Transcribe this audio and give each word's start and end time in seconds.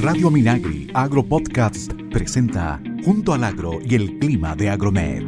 Radio 0.00 0.30
Minagri 0.30 0.90
Agro 0.94 1.24
Podcast 1.24 1.92
presenta 2.10 2.80
Junto 3.04 3.34
al 3.34 3.44
Agro 3.44 3.78
y 3.84 3.94
el 3.94 4.18
Clima 4.18 4.56
de 4.56 4.70
Agromed. 4.70 5.24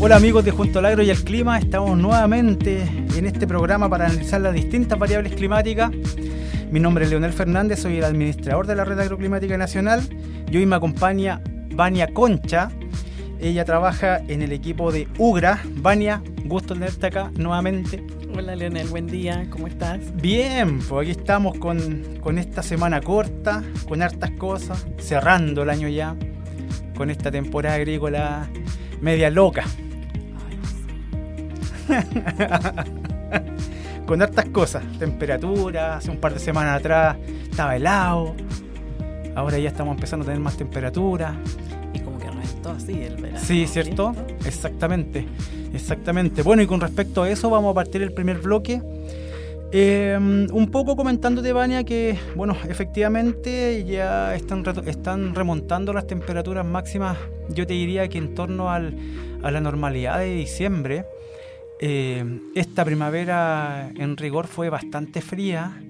Hola 0.00 0.16
amigos 0.16 0.44
de 0.44 0.50
Junto 0.50 0.78
al 0.78 0.86
Agro 0.86 1.02
y 1.02 1.10
el 1.10 1.24
Clima, 1.24 1.58
estamos 1.58 1.98
nuevamente 1.98 2.82
en 3.16 3.26
este 3.26 3.46
programa 3.46 3.88
para 3.88 4.06
analizar 4.06 4.40
las 4.40 4.54
distintas 4.54 4.98
variables 4.98 5.34
climáticas. 5.34 5.90
Mi 6.70 6.80
nombre 6.80 7.04
es 7.04 7.10
Leonel 7.10 7.32
Fernández, 7.32 7.80
soy 7.80 7.98
el 7.98 8.04
administrador 8.04 8.66
de 8.66 8.76
la 8.76 8.84
Red 8.84 9.00
Agroclimática 9.00 9.56
Nacional 9.56 10.02
y 10.50 10.56
hoy 10.56 10.66
me 10.66 10.76
acompaña 10.76 11.42
Vania 11.74 12.06
Concha. 12.12 12.70
Ella 13.40 13.64
trabaja 13.64 14.18
en 14.28 14.42
el 14.42 14.52
equipo 14.52 14.92
de 14.92 15.08
UGRA. 15.18 15.60
Vania, 15.76 16.22
gusto 16.44 16.74
tenerte 16.74 17.06
acá 17.06 17.32
nuevamente. 17.36 18.04
Hola 18.34 18.56
Leonel, 18.56 18.88
buen 18.88 19.06
día, 19.06 19.46
¿cómo 19.50 19.66
estás? 19.66 20.00
Bien, 20.16 20.78
pues 20.88 21.02
aquí 21.02 21.10
estamos 21.20 21.58
con, 21.58 22.18
con 22.20 22.38
esta 22.38 22.62
semana 22.62 23.02
corta, 23.02 23.62
con 23.86 24.00
hartas 24.00 24.30
cosas, 24.32 24.86
cerrando 24.98 25.64
el 25.64 25.70
año 25.70 25.86
ya, 25.88 26.16
con 26.96 27.10
esta 27.10 27.30
temporada 27.30 27.74
agrícola 27.74 28.48
media 29.02 29.28
loca. 29.28 29.64
con 34.06 34.22
hartas 34.22 34.46
cosas, 34.46 34.82
temperatura, 34.98 35.96
hace 35.96 36.10
un 36.10 36.16
par 36.16 36.32
de 36.32 36.40
semanas 36.40 36.80
atrás 36.80 37.18
estaba 37.50 37.76
helado, 37.76 38.34
ahora 39.34 39.58
ya 39.58 39.68
estamos 39.68 39.94
empezando 39.94 40.24
a 40.24 40.26
tener 40.26 40.40
más 40.40 40.56
temperatura. 40.56 41.36
Y 41.92 42.00
como 42.00 42.18
que 42.18 42.30
reventó 42.30 42.70
así 42.70 43.02
el 43.02 43.16
verano. 43.16 43.44
Sí, 43.44 43.66
¿cierto? 43.66 44.14
Exactamente, 44.46 45.26
exactamente. 45.74 46.42
Bueno, 46.42 46.62
y 46.62 46.66
con 46.66 46.80
respecto 46.80 47.22
a 47.22 47.30
eso 47.30 47.50
vamos 47.50 47.72
a 47.72 47.74
partir 47.74 48.02
el 48.02 48.12
primer 48.12 48.38
bloque. 48.38 48.82
Eh, 49.74 50.18
un 50.52 50.70
poco 50.70 50.96
comentando 50.96 51.40
de 51.40 51.52
Vania 51.54 51.82
que, 51.82 52.18
bueno, 52.36 52.54
efectivamente 52.68 53.82
ya 53.86 54.34
están, 54.34 54.62
están 54.86 55.34
remontando 55.34 55.94
las 55.94 56.06
temperaturas 56.06 56.66
máximas, 56.66 57.16
yo 57.48 57.66
te 57.66 57.72
diría 57.72 58.06
que 58.08 58.18
en 58.18 58.34
torno 58.34 58.70
al- 58.70 58.94
a 59.42 59.50
la 59.50 59.60
normalidad 59.62 60.18
de 60.18 60.34
diciembre. 60.34 61.06
Eh, 61.80 62.22
esta 62.54 62.84
primavera 62.84 63.90
en 63.96 64.16
rigor 64.18 64.46
fue 64.46 64.68
bastante 64.68 65.20
fría, 65.22 65.80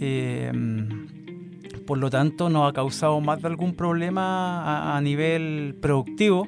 eh, 0.00 0.52
por 1.84 1.98
lo 1.98 2.08
tanto 2.10 2.48
nos 2.48 2.70
ha 2.70 2.72
causado 2.72 3.20
más 3.20 3.42
de 3.42 3.48
algún 3.48 3.74
problema 3.74 4.62
a, 4.62 4.96
a 4.96 5.00
nivel 5.00 5.74
productivo. 5.80 6.46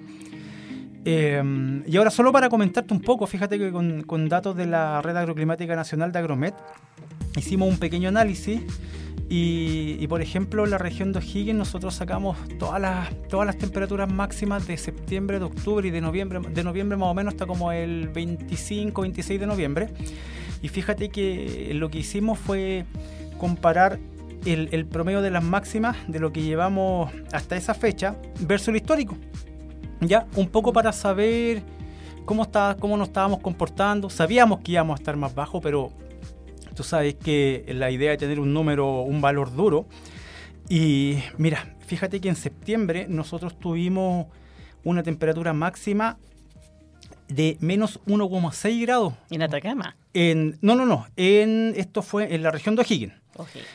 Eh, 1.04 1.82
y 1.86 1.96
ahora 1.96 2.10
solo 2.10 2.32
para 2.32 2.48
comentarte 2.48 2.94
un 2.94 3.00
poco, 3.00 3.26
fíjate 3.26 3.58
que 3.58 3.72
con, 3.72 4.02
con 4.02 4.28
datos 4.28 4.56
de 4.56 4.66
la 4.66 5.02
Red 5.02 5.16
Agroclimática 5.16 5.74
Nacional 5.74 6.12
de 6.12 6.18
Agromet 6.20 6.54
hicimos 7.36 7.68
un 7.68 7.78
pequeño 7.78 8.08
análisis 8.08 8.60
y, 9.28 9.96
y, 9.98 10.06
por 10.08 10.20
ejemplo 10.20 10.64
en 10.64 10.70
la 10.70 10.78
región 10.78 11.12
de 11.12 11.18
O'Higgins 11.18 11.56
nosotros 11.56 11.94
sacamos 11.94 12.36
todas 12.58 12.80
las, 12.80 13.10
todas 13.28 13.46
las 13.46 13.56
temperaturas 13.56 14.12
máximas 14.12 14.66
de 14.66 14.76
septiembre, 14.76 15.38
de 15.38 15.46
octubre 15.46 15.88
y 15.88 15.90
de 15.90 16.00
noviembre, 16.00 16.40
de 16.40 16.62
noviembre 16.62 16.96
más 16.96 17.08
o 17.08 17.14
menos 17.14 17.34
hasta 17.34 17.46
como 17.46 17.72
el 17.72 18.08
25, 18.08 19.02
26 19.02 19.40
de 19.40 19.46
noviembre. 19.46 19.88
Y 20.60 20.68
fíjate 20.68 21.08
que 21.08 21.72
lo 21.74 21.90
que 21.90 21.98
hicimos 21.98 22.38
fue 22.38 22.84
comparar 23.38 23.98
el, 24.44 24.68
el 24.70 24.86
promedio 24.86 25.22
de 25.22 25.30
las 25.30 25.42
máximas 25.42 25.96
de 26.06 26.20
lo 26.20 26.32
que 26.32 26.42
llevamos 26.42 27.10
hasta 27.32 27.56
esa 27.56 27.74
fecha 27.74 28.16
versus 28.40 28.68
el 28.68 28.76
histórico. 28.76 29.16
Ya, 30.06 30.26
un 30.36 30.48
poco 30.48 30.72
para 30.72 30.92
saber 30.92 31.62
cómo, 32.24 32.42
está, 32.42 32.76
cómo 32.78 32.96
nos 32.96 33.08
estábamos 33.08 33.40
comportando. 33.40 34.10
Sabíamos 34.10 34.60
que 34.60 34.72
íbamos 34.72 34.98
a 34.98 35.00
estar 35.00 35.16
más 35.16 35.34
bajo, 35.34 35.60
pero 35.60 35.92
tú 36.74 36.82
sabes 36.82 37.14
que 37.14 37.64
la 37.68 37.90
idea 37.90 38.12
es 38.12 38.18
tener 38.18 38.40
un 38.40 38.52
número, 38.52 39.02
un 39.02 39.20
valor 39.20 39.54
duro. 39.54 39.86
Y 40.68 41.18
mira, 41.38 41.76
fíjate 41.86 42.20
que 42.20 42.28
en 42.28 42.36
septiembre 42.36 43.06
nosotros 43.08 43.58
tuvimos 43.58 44.26
una 44.84 45.02
temperatura 45.02 45.52
máxima 45.52 46.18
de 47.28 47.56
menos 47.60 48.00
1,6 48.06 48.82
grados. 48.82 49.14
¿En 49.30 49.42
Atacama? 49.42 49.96
En, 50.14 50.58
no, 50.60 50.74
no, 50.74 50.86
no. 50.86 51.06
En, 51.16 51.74
esto 51.76 52.02
fue 52.02 52.34
en 52.34 52.42
la 52.42 52.50
región 52.50 52.76
de 52.76 52.82
O'Higgins. 52.82 53.14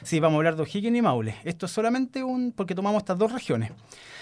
Sí, 0.03 0.19
vamos 0.19 0.35
a 0.35 0.37
hablar 0.37 0.55
de 0.55 0.63
O'Higgins 0.63 0.97
y 0.97 1.01
Maule. 1.01 1.35
Esto 1.43 1.65
es 1.65 1.71
solamente 1.71 2.23
un. 2.23 2.51
porque 2.51 2.75
tomamos 2.75 3.01
estas 3.01 3.17
dos 3.17 3.31
regiones. 3.31 3.71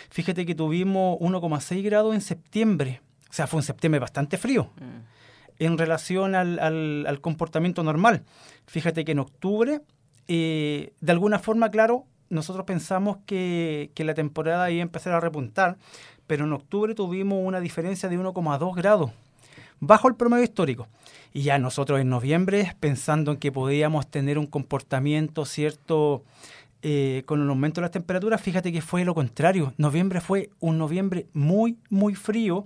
Fíjate 0.10 0.46
que 0.46 0.56
tuvimos 0.56 1.18
1,6 1.20 1.84
grados 1.84 2.14
en 2.16 2.22
septiembre. 2.22 3.02
O 3.30 3.34
sea, 3.34 3.48
fue 3.48 3.58
un 3.58 3.64
septiembre 3.64 4.00
bastante 4.00 4.38
frío 4.38 4.70
Mm. 4.80 5.64
en 5.64 5.78
relación 5.78 6.36
al, 6.36 6.60
al- 6.60 7.06
al 7.08 7.22
comportamiento 7.22 7.84
normal. 7.84 8.24
Fíjate 8.68 9.04
que 9.06 9.12
en 9.14 9.20
octubre, 9.20 9.82
eh, 10.28 10.94
de 11.02 11.12
alguna 11.12 11.40
forma, 11.40 11.70
claro, 11.70 12.06
nosotros 12.30 12.66
pensamos 12.66 13.18
que, 13.26 13.92
que 13.94 14.04
la 14.04 14.14
temporada 14.14 14.70
iba 14.72 14.82
a 14.82 14.84
empezar 14.84 15.14
a 15.14 15.20
repuntar, 15.20 15.78
pero 16.28 16.46
en 16.46 16.54
octubre 16.54 16.96
tuvimos 16.96 17.40
una 17.44 17.60
diferencia 17.60 18.10
de 18.10 18.18
1,2 18.18 18.76
grados, 18.76 19.12
bajo 19.80 20.08
el 20.08 20.16
promedio 20.16 20.44
histórico. 20.44 20.88
Y 21.34 21.44
ya 21.44 21.60
nosotros 21.60 22.00
en 22.00 22.10
noviembre, 22.10 22.76
pensando 22.80 23.32
en 23.34 23.38
que 23.38 23.52
podíamos 23.52 24.08
tener 24.10 24.40
un 24.40 24.48
comportamiento 24.48 25.46
cierto 25.46 26.24
eh, 26.88 27.24
con 27.26 27.42
el 27.42 27.50
aumento 27.50 27.82
de 27.82 27.86
las 27.86 27.92
temperaturas, 27.92 28.40
fíjate 28.40 28.72
que 28.72 28.80
fue 28.80 29.04
lo 29.04 29.16
contrario. 29.16 29.74
Noviembre 29.78 30.22
fue 30.22 30.52
un 30.60 30.78
noviembre 30.78 31.26
muy, 31.34 31.80
muy 31.90 32.14
frío 32.14 32.64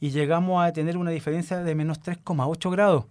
y 0.00 0.10
llegamos 0.10 0.64
a 0.64 0.72
tener 0.72 0.96
una 0.96 1.12
diferencia 1.12 1.58
de 1.58 1.74
menos 1.76 2.02
3,8 2.02 2.72
grados. 2.72 3.04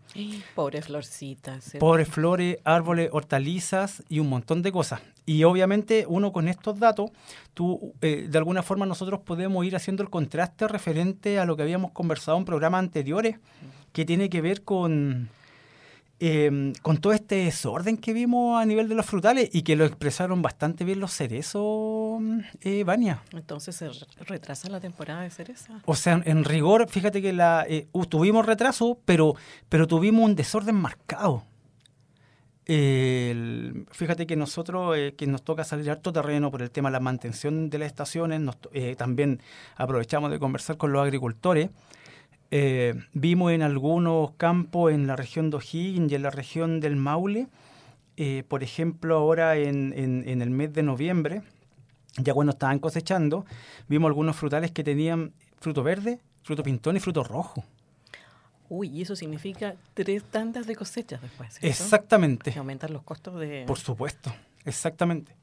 Pobres 0.55 0.87
florcitas. 0.87 1.75
¿eh? 1.75 1.79
Pobres 1.79 2.09
flores, 2.09 2.57
árboles, 2.65 3.09
hortalizas 3.13 4.03
y 4.09 4.19
un 4.19 4.27
montón 4.27 4.61
de 4.61 4.73
cosas. 4.73 4.99
Y 5.25 5.45
obviamente 5.45 6.03
uno 6.09 6.33
con 6.33 6.49
estos 6.49 6.77
datos, 6.77 7.11
tú, 7.53 7.93
eh, 8.01 8.27
de 8.29 8.37
alguna 8.37 8.61
forma 8.61 8.85
nosotros 8.85 9.21
podemos 9.21 9.65
ir 9.65 9.77
haciendo 9.77 10.03
el 10.03 10.09
contraste 10.09 10.67
referente 10.67 11.39
a 11.39 11.45
lo 11.45 11.55
que 11.55 11.63
habíamos 11.63 11.91
conversado 11.91 12.37
en 12.37 12.43
programas 12.43 12.79
anteriores, 12.79 13.37
que 13.93 14.03
tiene 14.03 14.29
que 14.29 14.41
ver 14.41 14.63
con, 14.63 15.29
eh, 16.19 16.73
con 16.81 16.97
todo 16.97 17.13
este 17.13 17.35
desorden 17.45 17.97
que 17.97 18.11
vimos 18.13 18.61
a 18.61 18.65
nivel 18.65 18.89
de 18.89 18.95
los 18.95 19.05
frutales 19.05 19.49
y 19.53 19.61
que 19.61 19.75
lo 19.75 19.85
expresaron 19.85 20.41
bastante 20.41 20.83
bien 20.83 20.99
los 20.99 21.11
cerezos, 21.13 22.21
eh, 22.61 22.83
Vania. 22.83 23.21
Entonces 23.31 23.75
se 23.75 23.87
re- 23.89 23.95
retrasa 24.27 24.69
la 24.69 24.79
temporada 24.79 25.21
de 25.21 25.29
cereza. 25.29 25.81
O 25.85 25.95
sea, 25.95 26.21
en 26.25 26.43
rigor, 26.43 26.89
fíjate 26.89 27.21
que 27.21 27.31
la, 27.33 27.65
eh, 27.69 27.87
tuvimos 28.09 28.45
retraso, 28.45 28.99
pero, 29.05 29.35
pero 29.69 29.87
tuvimos 29.87 30.25
un 30.25 30.35
desorden 30.35 30.75
marcado. 30.75 31.43
El- 32.65 33.87
fíjate 33.91 34.27
que 34.27 34.35
nosotros, 34.35 34.95
eh, 34.95 35.15
que 35.17 35.25
nos 35.25 35.41
toca 35.43 35.63
salir 35.63 35.89
harto 35.89 36.13
terreno 36.13 36.51
por 36.51 36.61
el 36.61 36.69
tema 36.69 36.89
de 36.89 36.93
la 36.93 36.99
mantención 36.99 37.69
de 37.69 37.79
las 37.79 37.87
estaciones, 37.87 38.41
nos 38.41 38.57
eh, 38.73 38.95
también 38.95 39.41
aprovechamos 39.75 40.29
de 40.29 40.37
conversar 40.37 40.77
con 40.77 40.91
los 40.91 41.01
agricultores. 41.01 41.69
Eh, 42.51 42.95
vimos 43.13 43.51
en 43.51 43.61
algunos 43.61 44.31
campos 44.31 44.91
en 44.91 45.05
la 45.07 45.15
región 45.15 45.49
de 45.49 45.57
O'Higgins 45.57 46.11
y 46.11 46.15
en 46.15 46.23
la 46.23 46.31
región 46.31 46.79
del 46.79 46.95
Maule, 46.95 47.47
eh, 48.17 48.43
por 48.47 48.63
ejemplo, 48.63 49.15
ahora 49.15 49.55
en, 49.55 49.93
en- 49.95 50.27
en 50.27 50.41
el 50.41 50.49
mes 50.49 50.73
de 50.73 50.83
noviembre, 50.83 51.41
ya 52.17 52.33
cuando 52.33 52.51
estaban 52.51 52.79
cosechando, 52.79 53.45
vimos 53.87 54.07
algunos 54.09 54.35
frutales 54.35 54.71
que 54.71 54.83
tenían 54.83 55.31
fruto 55.59 55.83
verde, 55.83 56.19
fruto 56.43 56.63
pintón 56.63 56.97
y 56.97 56.99
fruto 56.99 57.23
rojo. 57.23 57.63
Uy, 58.67 58.87
y 58.89 59.01
eso 59.03 59.15
significa 59.15 59.75
tres 59.93 60.23
tandas 60.23 60.67
de 60.67 60.75
cosechas 60.75 61.21
después. 61.21 61.49
¿cierto? 61.53 61.67
Exactamente. 61.67 62.51
Que 62.51 62.59
aumentan 62.59 62.93
los 62.93 63.03
costos 63.03 63.39
de... 63.39 63.63
Por 63.65 63.77
supuesto, 63.79 64.33
exactamente. 64.65 65.33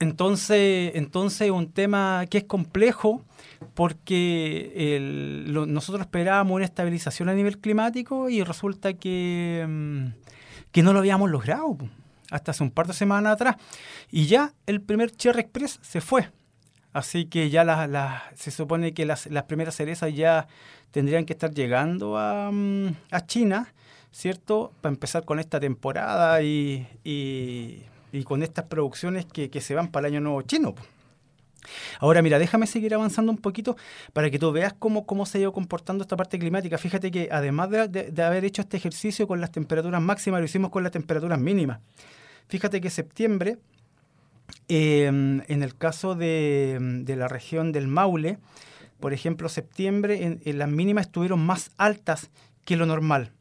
Entonces, 0.00 0.92
entonces 0.96 1.50
un 1.50 1.70
tema 1.72 2.24
que 2.28 2.38
es 2.38 2.44
complejo 2.44 3.22
porque 3.74 4.96
el- 4.96 5.52
lo- 5.52 5.66
nosotros 5.66 6.00
esperábamos 6.00 6.54
una 6.56 6.64
estabilización 6.64 7.28
a 7.28 7.34
nivel 7.34 7.58
climático 7.58 8.28
y 8.30 8.42
resulta 8.42 8.94
que, 8.94 9.64
mm, 9.68 10.06
que 10.72 10.82
no 10.82 10.92
lo 10.92 11.00
habíamos 11.00 11.30
logrado 11.30 11.76
hasta 12.30 12.50
hace 12.52 12.62
un 12.62 12.70
par 12.70 12.86
de 12.86 12.94
semanas 12.94 13.34
atrás. 13.34 13.56
Y 14.10 14.26
ya 14.26 14.54
el 14.66 14.80
primer 14.80 15.10
Cherry 15.10 15.40
Express 15.40 15.78
se 15.82 16.00
fue. 16.00 16.30
Así 16.92 17.26
que 17.26 17.50
ya 17.50 17.62
las- 17.62 18.22
se 18.34 18.50
supone 18.50 18.94
que 18.94 19.04
las, 19.04 19.26
las 19.26 19.44
primeras 19.44 19.76
cerezas 19.76 20.14
ya 20.14 20.48
tendrían 20.92 21.24
que 21.26 21.34
estar 21.34 21.52
llegando 21.52 22.16
a, 22.18 22.50
mm, 22.50 22.86
a 23.10 23.26
China, 23.26 23.72
¿cierto? 24.12 24.72
Para 24.80 24.94
empezar 24.94 25.24
con 25.24 25.38
esta 25.38 25.60
temporada 25.60 26.42
y, 26.42 26.88
y- 27.04 27.82
y 28.12 28.24
con 28.24 28.42
estas 28.42 28.64
producciones 28.66 29.26
que, 29.26 29.50
que 29.50 29.60
se 29.60 29.74
van 29.74 29.88
para 29.88 30.08
el 30.08 30.14
año 30.14 30.20
nuevo 30.22 30.42
chino. 30.42 30.74
Ahora, 31.98 32.22
mira, 32.22 32.38
déjame 32.38 32.66
seguir 32.66 32.94
avanzando 32.94 33.30
un 33.30 33.38
poquito 33.38 33.76
para 34.14 34.30
que 34.30 34.38
tú 34.38 34.50
veas 34.50 34.72
cómo, 34.78 35.04
cómo 35.04 35.26
se 35.26 35.38
ha 35.38 35.40
ido 35.42 35.52
comportando 35.52 36.02
esta 36.02 36.16
parte 36.16 36.38
climática. 36.38 36.78
Fíjate 36.78 37.10
que 37.10 37.28
además 37.30 37.68
de, 37.70 37.86
de- 38.10 38.22
haber 38.22 38.44
hecho 38.46 38.62
este 38.62 38.78
ejercicio 38.78 39.28
con 39.28 39.40
las 39.42 39.52
temperaturas 39.52 40.00
máximas, 40.00 40.40
lo 40.40 40.46
hicimos 40.46 40.70
con 40.70 40.82
las 40.82 40.92
temperaturas 40.92 41.38
mínimas. 41.38 41.80
Fíjate 42.48 42.80
que 42.80 42.88
septiembre, 42.88 43.58
eh, 44.68 45.04
en 45.04 45.62
el 45.62 45.76
caso 45.76 46.14
de, 46.14 46.78
de 47.04 47.16
la 47.16 47.28
región 47.28 47.72
del 47.72 47.88
Maule, 47.88 48.38
por 48.98 49.12
ejemplo, 49.12 49.48
septiembre, 49.48 50.40
en 50.42 50.58
las 50.58 50.68
mínimas 50.68 51.06
estuvieron 51.06 51.44
más 51.44 51.70
altas 51.76 52.30
que 52.64 52.76
lo 52.76 52.86
normal. 52.86 53.32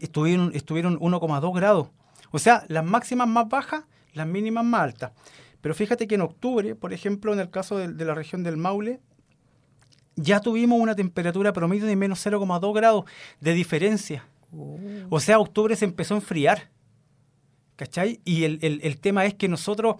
Estuvieron, 0.00 0.50
estuvieron 0.54 0.98
1,2 0.98 1.54
grados. 1.54 1.88
O 2.34 2.38
sea, 2.40 2.64
las 2.68 2.84
máximas 2.84 3.28
más 3.28 3.48
bajas, 3.48 3.84
las 4.12 4.26
mínimas 4.26 4.64
más 4.64 4.82
altas. 4.82 5.12
Pero 5.60 5.72
fíjate 5.74 6.08
que 6.08 6.16
en 6.16 6.20
octubre, 6.22 6.74
por 6.74 6.92
ejemplo, 6.92 7.32
en 7.32 7.38
el 7.38 7.48
caso 7.48 7.78
de, 7.78 7.88
de 7.92 8.04
la 8.04 8.12
región 8.14 8.42
del 8.42 8.56
Maule, 8.56 9.00
ya 10.16 10.40
tuvimos 10.40 10.80
una 10.80 10.94
temperatura 10.96 11.52
promedio 11.52 11.86
de 11.86 11.94
menos 11.96 12.24
0,2 12.26 12.74
grados 12.74 13.04
de 13.40 13.52
diferencia. 13.54 14.26
O 15.10 15.20
sea, 15.20 15.38
octubre 15.38 15.76
se 15.76 15.84
empezó 15.84 16.14
a 16.14 16.18
enfriar. 16.18 16.70
¿Cachai? 17.76 18.20
Y 18.24 18.44
el, 18.44 18.58
el- 18.62 18.80
el 18.82 18.98
tema 18.98 19.24
es 19.26 19.34
que 19.34 19.48
nosotros 19.48 19.96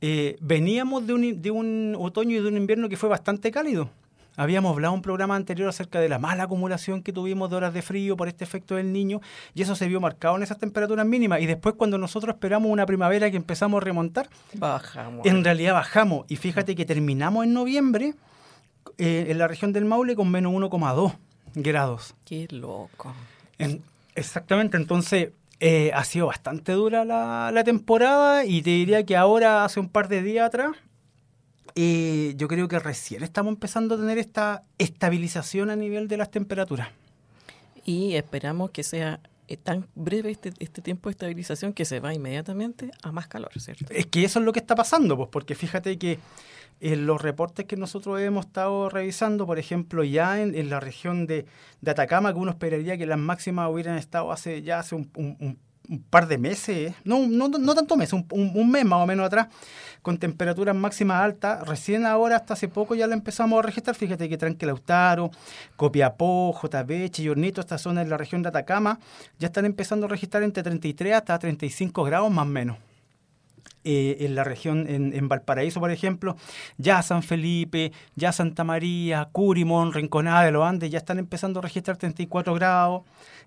eh, 0.00 0.36
veníamos 0.40 1.06
de 1.06 1.14
un, 1.14 1.42
de 1.42 1.50
un 1.50 1.94
otoño 1.98 2.36
y 2.36 2.40
de 2.42 2.48
un 2.48 2.56
invierno 2.58 2.88
que 2.88 2.96
fue 2.96 3.08
bastante 3.08 3.50
cálido. 3.50 3.90
Habíamos 4.36 4.72
hablado 4.72 4.94
en 4.94 4.98
un 4.98 5.02
programa 5.02 5.36
anterior 5.36 5.68
acerca 5.68 6.00
de 6.00 6.08
la 6.08 6.18
mala 6.18 6.44
acumulación 6.44 7.02
que 7.02 7.12
tuvimos 7.12 7.50
de 7.50 7.56
horas 7.56 7.72
de 7.74 7.82
frío 7.82 8.16
por 8.16 8.26
este 8.28 8.42
efecto 8.44 8.74
del 8.76 8.92
niño 8.92 9.20
y 9.54 9.62
eso 9.62 9.74
se 9.76 9.86
vio 9.86 10.00
marcado 10.00 10.36
en 10.36 10.42
esas 10.42 10.58
temperaturas 10.58 11.06
mínimas. 11.06 11.40
Y 11.40 11.46
después 11.46 11.74
cuando 11.76 11.98
nosotros 11.98 12.34
esperamos 12.34 12.70
una 12.70 12.84
primavera 12.86 13.30
que 13.30 13.36
empezamos 13.36 13.80
a 13.80 13.84
remontar, 13.84 14.28
Bajamos. 14.54 15.24
en 15.26 15.44
realidad 15.44 15.74
bajamos. 15.74 16.24
Y 16.28 16.36
fíjate 16.36 16.74
que 16.74 16.84
terminamos 16.84 17.44
en 17.44 17.52
noviembre 17.52 18.14
eh, 18.98 19.26
en 19.28 19.38
la 19.38 19.46
región 19.48 19.72
del 19.72 19.84
Maule 19.84 20.14
con 20.16 20.30
menos 20.30 20.52
1,2 20.52 21.14
grados. 21.54 22.14
Qué 22.24 22.46
loco. 22.50 23.14
En- 23.58 23.82
exactamente, 24.16 24.76
entonces 24.76 25.30
eh, 25.60 25.92
ha 25.94 26.02
sido 26.04 26.26
bastante 26.26 26.72
dura 26.72 27.04
la, 27.04 27.50
la 27.52 27.64
temporada 27.64 28.44
y 28.44 28.62
te 28.62 28.70
diría 28.70 29.06
que 29.06 29.16
ahora, 29.16 29.64
hace 29.64 29.78
un 29.80 29.88
par 29.88 30.08
de 30.08 30.22
días 30.22 30.46
atrás, 30.46 30.72
eh, 31.74 32.34
yo 32.36 32.48
creo 32.48 32.68
que 32.68 32.78
recién 32.78 33.22
estamos 33.22 33.52
empezando 33.52 33.94
a 33.94 33.98
tener 33.98 34.18
esta 34.18 34.62
estabilización 34.78 35.70
a 35.70 35.76
nivel 35.76 36.08
de 36.08 36.16
las 36.16 36.30
temperaturas. 36.30 36.88
Y 37.84 38.14
esperamos 38.14 38.70
que 38.70 38.82
sea 38.82 39.20
eh, 39.48 39.56
tan 39.56 39.86
breve 39.94 40.30
este, 40.30 40.52
este 40.58 40.80
tiempo 40.82 41.08
de 41.08 41.12
estabilización 41.12 41.72
que 41.72 41.84
se 41.84 42.00
va 42.00 42.14
inmediatamente 42.14 42.90
a 43.02 43.12
más 43.12 43.26
calor, 43.26 43.50
¿cierto? 43.60 43.86
Es 43.90 44.06
que 44.06 44.24
eso 44.24 44.38
es 44.38 44.44
lo 44.44 44.52
que 44.52 44.60
está 44.60 44.74
pasando, 44.74 45.16
pues, 45.16 45.28
porque 45.30 45.54
fíjate 45.54 45.98
que 45.98 46.18
en 46.80 47.06
los 47.06 47.20
reportes 47.20 47.66
que 47.66 47.76
nosotros 47.76 48.20
hemos 48.20 48.46
estado 48.46 48.88
revisando, 48.88 49.46
por 49.46 49.58
ejemplo, 49.58 50.02
ya 50.02 50.40
en, 50.40 50.54
en 50.54 50.70
la 50.70 50.80
región 50.80 51.26
de, 51.26 51.44
de 51.82 51.90
Atacama, 51.90 52.32
que 52.32 52.38
uno 52.38 52.50
esperaría 52.52 52.96
que 52.96 53.06
las 53.06 53.18
máximas 53.18 53.70
hubieran 53.70 53.98
estado 53.98 54.32
hace 54.32 54.62
ya 54.62 54.78
hace 54.80 54.94
un, 54.94 55.10
un- 55.16 55.36
un- 55.40 55.58
un 55.88 56.02
par 56.02 56.26
de 56.28 56.38
meses, 56.38 56.94
no, 57.04 57.26
no, 57.26 57.48
no 57.48 57.74
tanto 57.74 57.96
meses, 57.96 58.14
un, 58.14 58.26
un- 58.30 58.52
un 58.54 58.70
mes 58.70 58.84
más 58.84 59.00
o 59.02 59.06
menos 59.06 59.26
atrás, 59.26 59.48
con 60.02 60.16
temperaturas 60.18 60.74
máximas 60.74 61.22
altas. 61.22 61.66
Recién 61.66 62.06
ahora, 62.06 62.36
hasta 62.36 62.54
hace 62.54 62.68
poco, 62.68 62.94
ya 62.94 63.06
la 63.06 63.14
empezamos 63.14 63.58
a 63.58 63.62
registrar. 63.62 63.94
Fíjate 63.96 64.28
que 64.28 64.36
Tranquilautaro, 64.38 65.30
Copiapó, 65.76 66.54
JB, 66.62 67.10
Chillornito, 67.10 67.60
esta 67.60 67.78
zona 67.78 68.02
en 68.02 68.10
la 68.10 68.16
región 68.16 68.42
de 68.42 68.48
Atacama, 68.48 68.98
ya 69.38 69.46
están 69.48 69.64
empezando 69.66 70.06
a 70.06 70.08
registrar 70.08 70.42
entre 70.42 70.62
33 70.62 71.14
hasta 71.14 71.38
35 71.38 72.04
grados 72.04 72.30
más 72.30 72.46
o 72.46 72.48
menos 72.48 72.76
eh, 73.84 74.16
en 74.20 74.34
la 74.34 74.44
región, 74.44 74.86
en, 74.88 75.28
Valparaíso, 75.28 75.78
por 75.80 75.90
ejemplo, 75.90 76.36
ya 76.78 77.02
San 77.02 77.22
Felipe, 77.22 77.92
ya 78.16 78.32
Santa 78.32 78.64
María, 78.64 79.28
Curimón, 79.32 79.92
Rinconada 79.92 80.44
de 80.44 80.52
los 80.52 80.64
Andes, 80.64 80.90
ya 80.90 80.98
están 80.98 81.18
empezando 81.18 81.58
a 81.60 81.62
registrar 81.62 81.96
34 81.96 82.54
grados. 82.54 83.02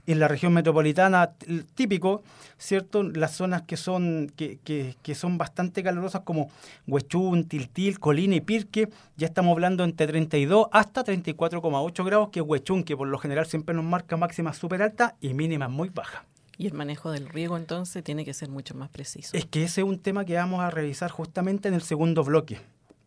En 0.06 0.20
la 0.20 0.30
región 0.30 0.54
metropolitana, 0.54 1.32
típico, 1.76 2.24
¿cierto? 2.58 3.04
Las 3.04 3.34
zonas 3.36 3.64
que 3.64 3.76
son, 3.76 4.32
que, 4.38 4.58
que- 4.64 4.96
que 5.04 5.16
son 5.16 5.38
bastante 5.38 5.84
calurosas 5.84 6.22
como 6.22 6.50
Huechún, 6.88 7.44
Tiltil, 7.46 8.00
Colina 8.00 8.36
y 8.36 8.40
Pirque, 8.42 8.88
ya 9.18 9.28
estamos 9.28 9.52
hablando 9.52 9.84
entre 9.84 10.08
32 10.08 10.68
hasta 10.72 11.04
34,8 11.04 12.06
grados, 12.06 12.30
que 12.30 12.40
es 12.40 12.46
Huechún, 12.48 12.84
que 12.86 12.96
por 12.96 13.10
lo 13.10 13.18
general 13.18 13.48
siempre 13.48 13.76
nos 13.76 13.84
marca 13.84 14.16
máximas 14.16 14.56
súper 14.56 14.82
altas 14.82 15.14
y 15.20 15.34
mínimas 15.34 15.70
muy 15.70 15.90
bajas. 15.90 16.22
Y 16.58 16.66
el 16.66 16.74
manejo 16.74 17.12
del 17.12 17.30
riego 17.30 17.56
entonces 17.58 18.04
tiene 18.04 18.26
que 18.26 18.34
ser 18.34 18.50
mucho 18.50 18.74
más 18.76 18.90
preciso. 18.90 19.38
Es 19.38 19.46
que 19.46 19.64
ese 19.64 19.82
es 19.82 19.88
un 19.88 20.00
tema 20.00 20.26
que 20.26 20.36
vamos 20.36 20.62
a 20.62 20.72
revisar 20.72 21.12
justamente 21.12 21.68
en 21.68 21.76
el 21.76 21.82
segundo 21.82 22.24
bloque, 22.24 22.60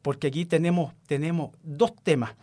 porque 0.02 0.28
aquí 0.28 0.46
tenemos, 0.46 0.94
tenemos 1.06 1.50
dos 1.62 1.94
temas. 1.96 2.34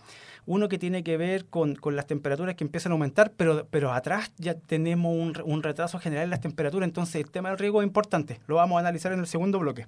Uno 0.46 0.70
que 0.70 0.78
tiene 0.78 1.04
que 1.04 1.18
ver 1.18 1.46
con, 1.46 1.76
con 1.76 1.96
las 1.96 2.08
temperaturas 2.08 2.56
que 2.56 2.64
empiezan 2.64 2.92
a 2.92 2.96
aumentar, 2.96 3.34
pero, 3.36 3.68
pero 3.70 3.94
atrás 3.94 4.32
ya 4.38 4.56
tenemos 4.56 5.14
un, 5.14 5.34
un 5.44 5.64
retraso 5.64 6.00
general 6.00 6.26
en 6.26 6.30
las 6.30 6.42
temperaturas, 6.42 6.88
entonces 6.88 7.16
el 7.16 7.32
tema 7.32 7.50
del 7.50 7.58
riego 7.58 7.82
es 7.82 7.88
importante, 7.88 8.40
lo 8.48 8.56
vamos 8.56 8.78
a 8.78 8.80
analizar 8.80 9.12
en 9.12 9.20
el 9.20 9.28
segundo 9.28 9.60
bloque. 9.60 9.88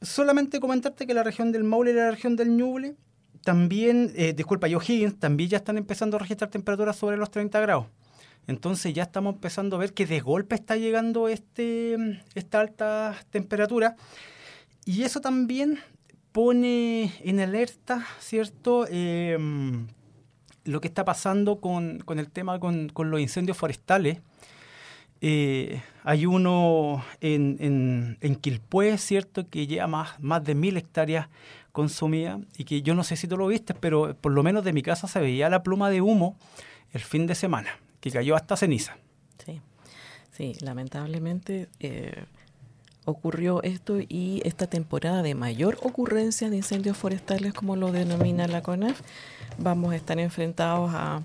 Solamente 0.00 0.60
comentarte 0.60 1.06
que 1.06 1.14
la 1.14 1.22
región 1.22 1.50
del 1.50 1.64
Maule 1.64 1.90
y 1.90 1.94
la 1.94 2.10
región 2.10 2.36
del 2.36 2.56
Ñuble 2.56 2.94
también, 3.42 4.12
eh, 4.16 4.32
disculpa, 4.34 4.68
y 4.68 4.74
O'Higgins 4.74 5.18
también 5.18 5.50
ya 5.50 5.56
están 5.56 5.78
empezando 5.78 6.16
a 6.16 6.20
registrar 6.20 6.50
temperaturas 6.50 6.96
sobre 6.96 7.16
los 7.16 7.30
30 7.30 7.60
grados. 7.60 7.86
Entonces 8.48 8.92
ya 8.92 9.04
estamos 9.04 9.34
empezando 9.34 9.76
a 9.76 9.78
ver 9.78 9.94
que 9.94 10.06
de 10.06 10.18
golpe 10.18 10.56
está 10.56 10.76
llegando 10.76 11.28
este, 11.28 11.96
esta 12.34 12.60
alta 12.60 13.14
temperatura. 13.30 13.94
Y 14.84 15.02
eso 15.02 15.20
también 15.20 15.78
pone 16.32 17.12
en 17.22 17.38
alerta, 17.38 18.04
¿cierto? 18.18 18.86
Eh, 18.90 19.38
lo 20.64 20.80
que 20.80 20.88
está 20.88 21.04
pasando 21.04 21.60
con, 21.60 22.00
con 22.00 22.18
el 22.18 22.30
tema 22.30 22.58
con, 22.58 22.88
con 22.88 23.10
los 23.10 23.20
incendios 23.20 23.56
forestales. 23.56 24.20
Eh, 25.20 25.82
hay 26.04 26.26
uno 26.26 27.04
en, 27.20 27.56
en, 27.60 28.18
en 28.20 28.36
Quilpué, 28.36 28.98
¿cierto? 28.98 29.48
Que 29.48 29.66
lleva 29.66 29.86
más, 29.86 30.20
más 30.20 30.42
de 30.44 30.54
mil 30.54 30.76
hectáreas 30.76 31.28
consumidas 31.72 32.40
y 32.56 32.64
que 32.64 32.82
yo 32.82 32.94
no 32.94 33.04
sé 33.04 33.16
si 33.16 33.28
tú 33.28 33.36
lo 33.36 33.46
viste, 33.46 33.74
pero 33.74 34.16
por 34.16 34.32
lo 34.32 34.42
menos 34.42 34.64
de 34.64 34.72
mi 34.72 34.82
casa 34.82 35.06
se 35.06 35.20
veía 35.20 35.48
la 35.48 35.62
pluma 35.62 35.90
de 35.90 36.00
humo 36.00 36.36
el 36.92 37.00
fin 37.00 37.26
de 37.26 37.34
semana, 37.34 37.70
que 38.00 38.10
cayó 38.10 38.36
hasta 38.36 38.56
ceniza. 38.56 38.96
Sí, 39.44 39.60
sí, 40.32 40.54
lamentablemente 40.60 41.68
eh, 41.80 42.24
ocurrió 43.04 43.62
esto 43.62 43.98
y 44.00 44.42
esta 44.44 44.66
temporada 44.66 45.22
de 45.22 45.34
mayor 45.34 45.78
ocurrencia 45.82 46.50
de 46.50 46.56
incendios 46.56 46.96
forestales, 46.96 47.54
como 47.54 47.76
lo 47.76 47.90
denomina 47.92 48.46
la 48.46 48.62
CONAF, 48.62 49.00
vamos 49.58 49.92
a 49.92 49.96
estar 49.96 50.18
enfrentados 50.18 50.90
a 50.94 51.22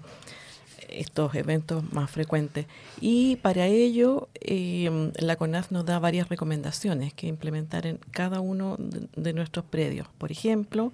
estos 0.90 1.34
eventos 1.36 1.92
más 1.92 2.10
frecuentes. 2.10 2.68
Y 3.02 3.38
para 3.38 3.66
ello, 3.66 4.30
eh, 4.36 5.12
la 5.18 5.36
CONAF 5.36 5.72
nos 5.72 5.86
da 5.86 6.00
varias 6.00 6.30
recomendaciones 6.30 7.14
que 7.14 7.28
implementar 7.28 7.88
en 7.88 7.98
cada 8.12 8.40
uno 8.40 8.78
de, 8.78 9.08
de 9.16 9.34
nuestros 9.34 9.66
predios. 9.66 10.08
Por 10.18 10.32
ejemplo, 10.32 10.94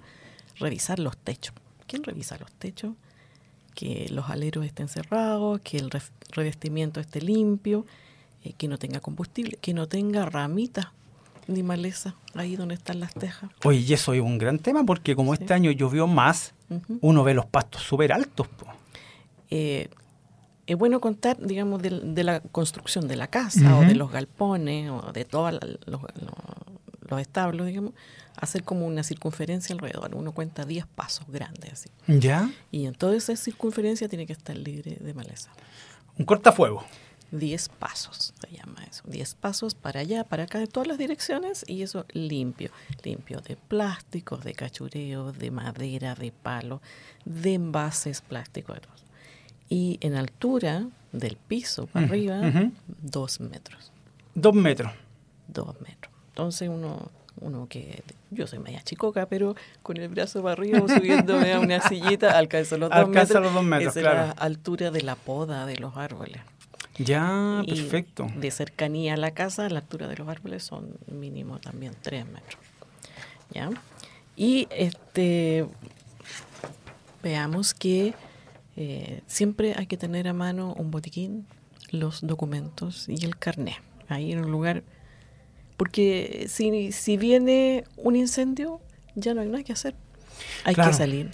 revisar 0.58 0.98
los 0.98 1.16
techos. 1.16 1.54
¿Quién 1.86 2.02
revisa 2.02 2.36
los 2.38 2.50
techos? 2.52 2.94
Que 3.74 4.08
los 4.10 4.28
aleros 4.30 4.64
estén 4.66 4.88
cerrados, 4.88 5.60
que 5.62 5.78
el 5.78 5.90
revestimiento 6.32 7.00
esté 7.00 7.20
limpio, 7.22 7.86
eh, 8.44 8.52
que 8.56 8.68
no 8.68 8.78
tenga 8.78 9.00
combustible, 9.00 9.58
que 9.60 9.72
no 9.74 9.86
tenga 9.88 10.26
ramitas 10.26 10.86
ni 11.46 11.62
maleza 11.62 12.14
ahí 12.34 12.54
donde 12.56 12.74
están 12.74 13.00
las 13.00 13.12
tejas. 13.14 13.50
Oye, 13.64 13.78
y 13.80 13.92
eso 13.92 14.12
es 14.12 14.20
un 14.20 14.38
gran 14.38 14.58
tema 14.58 14.84
porque 14.84 15.16
como 15.16 15.34
Sí. 15.34 15.42
este 15.42 15.54
año 15.54 15.70
llovió 15.72 16.06
más, 16.06 16.54
uno 17.00 17.24
ve 17.24 17.34
los 17.34 17.46
pastos 17.46 17.82
súper 17.82 18.12
altos. 18.12 18.46
eh, 19.50 19.88
es 20.68 20.76
bueno 20.78 21.00
contar, 21.00 21.36
digamos, 21.44 21.82
del- 21.82 22.14
de, 22.14 22.22
la 22.22 22.38
construcción 22.40 23.08
de 23.08 23.16
la 23.16 23.26
casa 23.26 23.76
o 23.76 23.80
de 23.80 23.96
los 23.96 24.12
galpones 24.12 24.88
o 24.90 25.10
de 25.12 25.24
todos 25.24 25.52
los, 25.52 25.62
los- 25.86 26.00
los 27.10 27.20
establos, 27.20 27.66
digamos, 27.66 27.92
hacer 28.36 28.62
como 28.62 28.86
una 28.86 29.02
circunferencia 29.02 29.74
alrededor. 29.74 30.14
Uno 30.14 30.32
cuenta 30.32 30.64
10 30.64 30.86
pasos 30.86 31.26
grandes 31.28 31.72
así. 31.72 31.90
¿Ya? 32.06 32.50
Y 32.70 32.86
en 32.86 32.94
toda 32.94 33.16
esa 33.16 33.36
circunferencia 33.36 34.08
tiene 34.08 34.26
que 34.26 34.32
estar 34.32 34.56
libre 34.56 34.96
de 35.00 35.14
maleza. 35.14 35.50
Un 36.16 36.24
cortafuego. 36.24 36.84
10 37.32 37.68
pasos 37.68 38.34
se 38.40 38.56
llama 38.56 38.84
eso. 38.90 39.02
10 39.06 39.34
pasos 39.36 39.74
para 39.74 40.00
allá, 40.00 40.24
para 40.24 40.44
acá, 40.44 40.58
de 40.58 40.66
todas 40.66 40.88
las 40.88 40.98
direcciones 40.98 41.64
y 41.66 41.82
eso 41.82 42.04
limpio. 42.12 42.70
Limpio 43.04 43.40
de 43.40 43.56
plásticos, 43.56 44.42
de 44.44 44.54
cachureo, 44.54 45.32
de 45.32 45.50
madera, 45.50 46.14
de 46.14 46.32
palo, 46.32 46.82
de 47.24 47.54
envases 47.54 48.20
plásticos. 48.20 48.76
de 48.76 48.80
todo. 48.80 48.94
Y 49.68 49.98
en 50.00 50.16
altura 50.16 50.88
del 51.12 51.36
piso 51.36 51.86
para 51.86 52.06
arriba, 52.06 52.40
ujú. 52.40 52.72
dos 53.00 53.40
metros. 53.40 53.92
Dos 54.34 54.54
metros. 54.54 54.92
Dos 55.46 55.80
metros. 55.80 56.09
Entonces 56.30 56.68
uno, 56.68 57.10
uno 57.40 57.66
que 57.68 58.02
yo 58.30 58.46
soy 58.46 58.58
media 58.58 58.82
chicoca, 58.82 59.26
pero 59.26 59.54
con 59.82 59.96
el 59.96 60.08
brazo 60.08 60.42
para 60.42 60.52
arriba 60.52 60.80
subiéndome 60.88 61.52
a 61.52 61.60
una 61.60 61.80
sillita 61.88 62.36
alcanzo 62.38 62.78
los 62.78 62.90
dos 62.90 62.98
Alcanza 62.98 63.34
metros. 63.34 63.42
los 63.44 63.54
dos 63.54 63.64
metros, 63.64 63.96
es 63.96 64.02
la 64.02 64.30
altura 64.32 64.90
de 64.90 65.02
la 65.02 65.14
poda 65.16 65.66
de 65.66 65.76
los 65.76 65.96
árboles. 65.96 66.40
Ya, 66.98 67.62
Y 67.64 67.74
perfecto. 67.80 68.26
De 68.36 68.50
cercanía 68.50 69.14
a 69.14 69.16
la 69.16 69.30
casa, 69.30 69.68
la 69.70 69.78
altura 69.78 70.06
de 70.06 70.16
los 70.16 70.28
árboles 70.28 70.62
son 70.62 70.98
mínimo 71.10 71.58
también 71.58 71.94
3 72.02 72.26
metros. 72.26 72.60
¿Ya? 73.52 73.70
Y 74.36 74.68
este 74.70 75.66
veamos 77.22 77.74
que 77.74 78.14
eh, 78.76 79.22
siempre 79.26 79.74
hay 79.76 79.86
que 79.86 79.96
tener 79.96 80.28
a 80.28 80.32
mano 80.32 80.74
un 80.74 80.90
botiquín, 80.90 81.46
los 81.90 82.20
documentos 82.26 83.08
y 83.08 83.24
el 83.24 83.36
carnet. 83.36 83.76
Ahí 84.08 84.32
en 84.32 84.44
un 84.44 84.50
lugar. 84.50 84.82
Porque 85.80 86.44
si, 86.50 86.92
si 86.92 87.16
viene 87.16 87.84
un 87.96 88.14
incendio, 88.14 88.82
ya 89.14 89.32
no 89.32 89.40
hay 89.40 89.48
nada 89.48 89.64
que 89.64 89.72
hacer. 89.72 89.94
Hay 90.66 90.74
Claro. 90.74 90.90
que 90.90 90.96
salir 90.98 91.30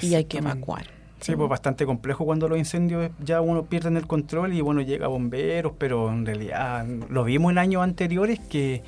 y 0.00 0.14
hay 0.14 0.24
que 0.24 0.38
evacuar. 0.38 0.86
Sí, 1.20 1.36
pues 1.36 1.46
bastante 1.50 1.84
complejo 1.84 2.24
cuando 2.24 2.48
los 2.48 2.56
incendios 2.56 3.10
ya 3.22 3.42
uno 3.42 3.66
pierde 3.66 3.90
el 3.98 4.06
control 4.06 4.54
y 4.54 4.62
bueno, 4.62 4.80
llega 4.80 5.08
bomberos, 5.08 5.74
pero 5.76 6.10
en 6.10 6.24
realidad 6.24 6.86
lo 7.10 7.24
vimos 7.24 7.52
en 7.52 7.58
años 7.58 7.82
anteriores 7.82 8.40
que 8.40 8.82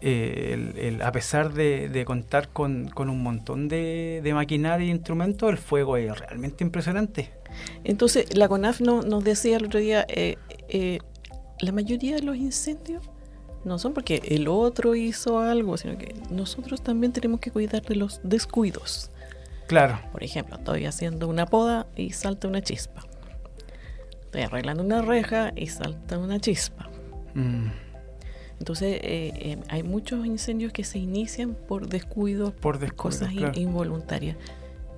eh, 0.00 1.00
a 1.02 1.10
pesar 1.10 1.52
de, 1.52 2.04
contar 2.06 2.50
con, 2.50 2.88
un 2.96 3.22
montón 3.24 3.66
de, 3.66 4.30
maquinaria 4.32 4.86
e 4.86 4.90
instrumentos, 4.90 5.50
el 5.50 5.58
fuego 5.58 5.96
es 5.96 6.16
realmente 6.16 6.62
impresionante. 6.62 7.32
Entonces, 7.82 8.32
la 8.36 8.46
CONAF 8.46 8.80
nos 8.80 9.24
decía 9.24 9.56
el 9.56 9.64
otro 9.64 9.80
día, 9.80 10.06
eh, 10.08 10.36
eh, 10.68 11.00
la 11.58 11.72
mayoría 11.72 12.14
de 12.14 12.22
los 12.22 12.36
incendios 12.36 13.09
no 13.64 13.78
son 13.78 13.92
porque 13.92 14.22
el 14.28 14.48
otro 14.48 14.94
hizo 14.94 15.38
algo, 15.38 15.76
sino 15.76 15.98
que 15.98 16.14
nosotros 16.30 16.82
también 16.82 17.12
tenemos 17.12 17.40
que 17.40 17.50
cuidar 17.50 17.82
de 17.82 17.96
los 17.96 18.20
descuidos. 18.22 19.10
Claro. 19.66 20.00
Por 20.12 20.24
ejemplo, 20.24 20.56
estoy 20.56 20.86
haciendo 20.86 21.28
una 21.28 21.46
poda 21.46 21.86
y 21.96 22.12
salta 22.12 22.48
una 22.48 22.62
chispa. 22.62 23.02
Estoy 24.22 24.42
arreglando 24.42 24.82
una 24.82 25.02
reja 25.02 25.52
y 25.54 25.66
salta 25.68 26.18
una 26.18 26.40
chispa. 26.40 26.88
Mm. 27.34 27.68
Entonces, 28.60 29.00
eh, 29.02 29.32
eh, 29.36 29.58
hay 29.68 29.82
muchos 29.82 30.26
incendios 30.26 30.72
que 30.72 30.84
se 30.84 30.98
inician 30.98 31.54
por 31.54 31.88
descuido, 31.88 32.52
por 32.52 32.94
cosas 32.94 33.32
involuntarias. 33.54 34.36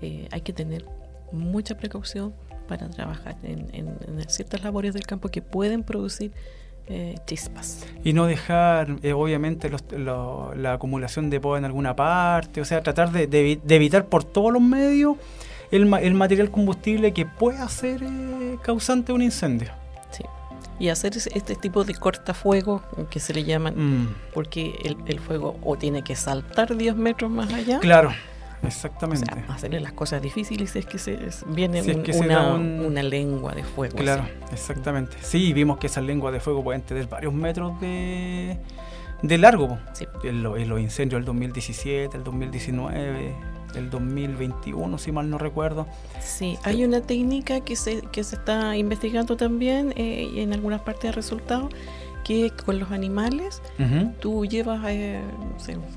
Eh, 0.00 0.26
hay 0.32 0.40
que 0.40 0.52
tener 0.52 0.84
mucha 1.30 1.76
precaución 1.76 2.34
para 2.66 2.90
trabajar 2.90 3.36
en, 3.44 3.96
ciertas 4.28 4.64
labores 4.64 4.94
del 4.94 5.06
campo 5.06 5.28
que 5.28 5.42
pueden 5.42 5.84
producir 5.84 6.32
chispas. 7.26 7.86
Y 8.04 8.12
no 8.12 8.26
dejar, 8.26 8.96
obviamente, 9.14 9.70
la 9.96 10.72
acumulación 10.72 11.30
de 11.30 11.40
poda 11.40 11.58
en 11.58 11.64
alguna 11.64 11.96
parte, 11.96 12.60
o 12.60 12.64
sea, 12.64 12.82
tratar 12.82 13.10
de, 13.12 13.60
evitar 13.68 14.06
por 14.06 14.24
todos 14.24 14.52
los 14.52 14.62
medios 14.62 15.16
el, 15.70 15.92
el, 15.94 16.14
material 16.14 16.50
combustible 16.50 17.12
que 17.12 17.24
pueda 17.24 17.66
ser 17.68 18.02
causante 18.62 19.08
de 19.08 19.12
un 19.14 19.22
incendio 19.22 19.70
y 20.82 20.88
hacer 20.88 21.16
este 21.16 21.54
tipo 21.54 21.84
de 21.84 21.94
cortafuegos 21.94 22.82
que 23.08 23.20
se 23.20 23.32
le 23.32 23.44
llaman, 23.44 23.74
mm. 23.76 24.14
porque 24.34 24.74
el, 24.84 25.20
fuego 25.20 25.56
o 25.62 25.76
tiene 25.76 26.02
que 26.02 26.16
saltar 26.16 26.76
10 26.76 26.96
metros 26.96 27.30
más 27.30 27.52
allá. 27.52 27.78
Claro, 27.78 28.12
exactamente. 28.62 29.30
hacerle 29.48 29.80
las 29.80 29.92
cosas 29.92 30.22
difíciles 30.22 30.74
es 30.76 30.86
que 30.86 30.98
se 30.98 31.18
viene 31.48 31.82
una, 31.82 33.02
lengua 33.02 33.52
de 33.52 33.64
fuego. 33.64 33.96
Claro, 33.96 34.24
exactamente. 34.52 35.16
Sí, 35.20 35.52
vimos 35.52 35.78
que 35.78 35.86
esas 35.86 36.04
lenguas 36.04 36.32
de 36.32 36.40
fuego 36.40 36.62
pueden 36.62 36.82
tener 36.82 37.06
varios 37.08 37.34
metros 37.34 37.80
de, 37.80 38.58
de 39.22 39.38
largo. 39.38 39.78
Sí. 39.92 40.06
En, 40.24 40.44
en 40.44 40.68
los 40.68 40.80
incendios 40.80 41.18
del 41.18 41.26
2017, 41.26 42.16
el 42.16 42.24
2019 42.24 43.52
el 43.74 43.90
2021, 43.90 44.98
si 44.98 45.12
mal 45.12 45.28
no 45.30 45.38
recuerdo. 45.38 45.86
Sí, 46.20 46.58
hay 46.64 46.84
una 46.84 47.00
técnica 47.00 47.60
que 47.60 47.76
se, 47.76 48.02
que 48.02 48.24
se 48.24 48.36
está 48.36 48.76
investigando 48.76 49.36
también 49.36 49.92
eh, 49.96 50.30
en 50.36 50.52
algunas 50.52 50.80
partes 50.82 51.02
de 51.02 51.12
resultados, 51.12 51.72
que 52.24 52.50
con 52.64 52.78
los 52.78 52.90
animales 52.90 53.62
tú 54.20 54.46
llevas 54.46 54.84
eh, 54.88 55.20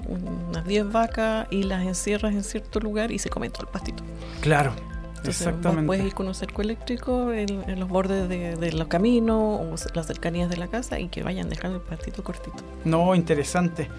unas 0.07 0.65
10 0.65 0.91
vacas 0.91 1.47
y 1.51 1.63
las 1.63 1.83
encierras 1.85 2.33
en 2.33 2.43
cierto 2.43 2.79
lugar 2.79 3.11
y 3.11 3.19
se 3.19 3.29
comen 3.29 3.51
todo 3.51 3.63
el 3.63 3.69
pastito. 3.69 4.03
Claro. 4.41 4.73
Exactamente. 5.27 5.87
puedes 5.87 6.05
ir 6.05 6.13
con 6.13 6.27
un 6.27 6.35
cerco 6.35 6.61
eléctrico 6.61 7.31
en, 7.33 7.79
los 7.79 7.89
bordes 7.89 8.29
de, 8.29 8.71
los 8.73 8.87
caminos 8.87 9.37
o 9.37 9.75
las 9.93 10.07
cercanías 10.07 10.49
de 10.49 10.57
la 10.57 10.67
casa 10.67 10.99
y 10.99 11.07
que 11.07 11.23
vayan 11.23 11.49
dejando 11.49 11.77
el 11.77 11.83
pastito 11.83 12.23
cortito. 12.23 12.57
No, 12.83 13.15
interesante. 13.15 13.89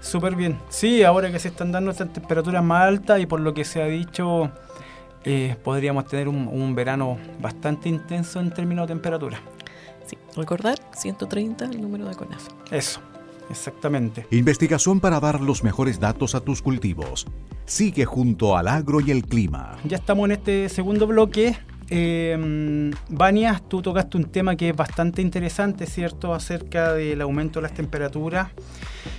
Súper 0.00 0.36
bien. 0.36 0.58
Sí, 0.68 1.02
ahora 1.02 1.30
que 1.30 1.38
se 1.38 1.48
están 1.48 1.72
dando 1.72 1.90
estas 1.90 2.12
temperaturas 2.12 2.62
más 2.62 2.84
altas 2.84 3.20
y 3.20 3.26
por 3.26 3.40
lo 3.40 3.54
que 3.54 3.64
se 3.64 3.82
ha 3.82 3.86
dicho, 3.86 4.50
eh, 5.24 5.56
podríamos 5.64 6.06
tener 6.06 6.28
un, 6.28 6.74
verano 6.74 7.18
bastante 7.40 7.88
intenso 7.88 8.40
en 8.40 8.50
términos 8.50 8.86
de 8.86 8.94
temperatura. 8.94 9.40
Recordar 10.36 10.78
130 10.94 11.64
el 11.64 11.80
número 11.80 12.06
de 12.08 12.14
CONAF. 12.14 12.48
Eso, 12.70 13.00
exactamente. 13.50 14.26
Investigación 14.30 15.00
para 15.00 15.18
dar 15.18 15.40
los 15.40 15.64
mejores 15.64 15.98
datos 15.98 16.34
a 16.34 16.40
tus 16.40 16.62
cultivos. 16.62 17.26
Sigue 17.64 18.04
junto 18.04 18.56
al 18.56 18.68
agro 18.68 19.00
y 19.00 19.10
el 19.10 19.24
clima. 19.24 19.76
Ya 19.84 19.96
estamos 19.96 20.26
en 20.26 20.32
este 20.32 20.68
segundo 20.68 21.06
bloque 21.06 21.56
eh, 21.88 22.90
Vania, 23.08 23.62
tú 23.68 23.80
tocaste 23.80 24.16
un 24.16 24.24
tema 24.24 24.56
que 24.56 24.70
es 24.70 24.76
bastante 24.76 25.22
interesante, 25.22 25.86
¿cierto? 25.86 26.34
Acerca 26.34 26.92
del 26.94 27.20
aumento 27.20 27.60
de 27.60 27.64
las 27.64 27.74
temperaturas 27.74 28.48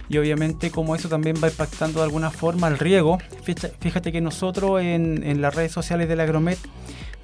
y 0.09 0.17
obviamente 0.17 0.69
como 0.69 0.95
eso 0.95 1.07
también 1.07 1.37
va 1.41 1.47
impactando 1.47 1.99
de 1.99 2.05
alguna 2.05 2.29
forma 2.29 2.67
el 2.67 2.77
riego. 2.77 3.19
Fíjate, 3.43 4.11
que 4.11 4.21
nosotros 4.21 4.81
en, 4.81 5.41
las 5.41 5.55
redes 5.55 5.71
sociales 5.71 6.09
del 6.09 6.19
Agromet 6.19 6.59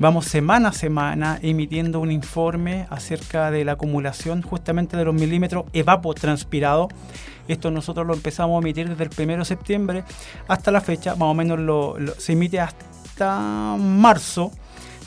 vamos 0.04 0.26
semana 0.26 0.68
a 0.68 0.74
semana 0.74 1.40
emitiendo 1.42 2.02
un 2.02 2.12
informe 2.12 2.88
acerca 2.90 3.52
de 3.52 3.64
la 3.64 3.72
acumulación 3.72 4.42
justamente 4.42 4.98
de 4.98 5.06
los 5.06 5.16
milímetros 5.16 5.64
evapotranspirados. 5.72 6.90
Esto 7.48 7.72
nosotros 7.72 8.06
lo 8.06 8.14
empezamos 8.14 8.58
a 8.58 8.62
emitir 8.62 8.90
desde 8.90 9.06
el 9.06 9.10
1 9.18 9.38
de 9.38 9.46
septiembre 9.46 10.04
hasta 10.50 10.72
la 10.72 10.82
fecha, 10.82 11.16
más 11.16 11.30
o 11.30 11.34
menos 11.34 11.96
se 12.18 12.34
emite 12.34 12.60
hasta 12.60 13.78
marzo 13.80 14.52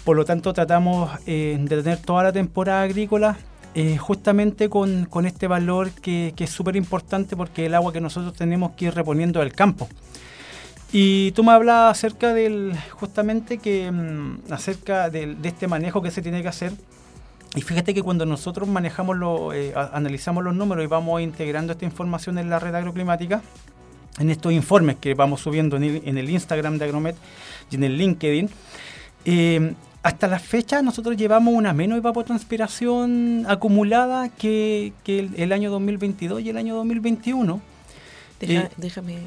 por 0.02 0.16
lo 0.16 0.24
tanto, 0.24 0.52
tratamos 0.52 1.10
eh, 1.26 1.58
de 1.60 1.82
tener 1.82 1.98
toda 1.98 2.22
la 2.22 2.32
temporada 2.32 2.82
agrícola 2.82 3.36
eh, 3.74 3.98
justamente 3.98 4.70
con, 4.70 5.08
este 5.26 5.48
valor 5.48 5.90
que, 5.90 6.32
es 6.38 6.48
súper 6.48 6.76
importante 6.76 7.36
porque 7.36 7.66
el 7.66 7.74
agua 7.74 7.92
que 7.92 8.00
nosotros 8.00 8.32
tenemos 8.32 8.70
que 8.76 8.84
ir 8.84 8.94
reponiendo 8.94 9.40
del 9.40 9.52
campo. 9.52 9.88
Y 10.92 11.32
tú 11.32 11.42
me 11.42 11.52
hablas 11.52 11.90
acerca 11.90 12.32
del, 12.32 12.74
justamente 12.90 13.58
que, 13.58 13.90
mm, 13.90 14.52
acerca 14.52 15.10
de 15.10 15.36
este 15.42 15.66
manejo 15.66 16.02
que 16.02 16.10
se 16.10 16.22
tiene 16.22 16.42
que 16.42 16.48
hacer. 16.48 16.72
Y 17.54 17.62
fíjate 17.62 17.94
que 17.94 18.02
cuando 18.02 18.26
nosotros 18.26 18.68
manejamos, 18.68 19.16
lo, 19.16 19.52
eh, 19.52 19.72
analizamos 19.92 20.44
los 20.44 20.54
números 20.54 20.84
y 20.84 20.86
vamos 20.86 21.22
integrando 21.22 21.72
esta 21.72 21.84
información 21.84 22.38
en 22.38 22.50
la 22.50 22.58
red 22.58 22.74
agroclimática, 22.74 23.42
en 24.18 24.30
estos 24.30 24.52
informes 24.52 24.96
que 24.96 25.14
vamos 25.14 25.40
subiendo 25.40 25.76
en 25.76 26.18
el, 26.18 26.30
Instagram 26.30 26.78
de 26.78 26.84
Agromet 26.84 27.16
y 27.70 27.76
en 27.76 27.84
el 27.84 27.96
LinkedIn, 27.96 28.50
hasta 30.06 30.28
la 30.28 30.38
fecha 30.38 30.82
nosotros 30.82 31.16
llevamos 31.16 31.52
una 31.52 31.72
menos 31.72 31.98
evapotranspiración 31.98 33.44
acumulada 33.48 34.28
que, 34.28 34.92
el, 35.04 35.52
año 35.52 35.68
2022 35.72 36.42
y 36.42 36.50
el 36.50 36.56
año 36.58 36.76
2021. 36.76 37.60
Eh, 38.40 38.68
déjame, 38.76 39.18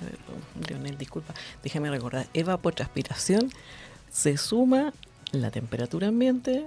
Leonel, 0.68 0.98
disculpa, 0.98 1.34
déjame 1.64 1.90
recordar, 1.90 2.28
evapotranspiración 2.34 3.52
se 4.12 4.38
suma 4.38 4.94
la 5.32 5.52
temperatura 5.52 6.08
ambiente, 6.08 6.66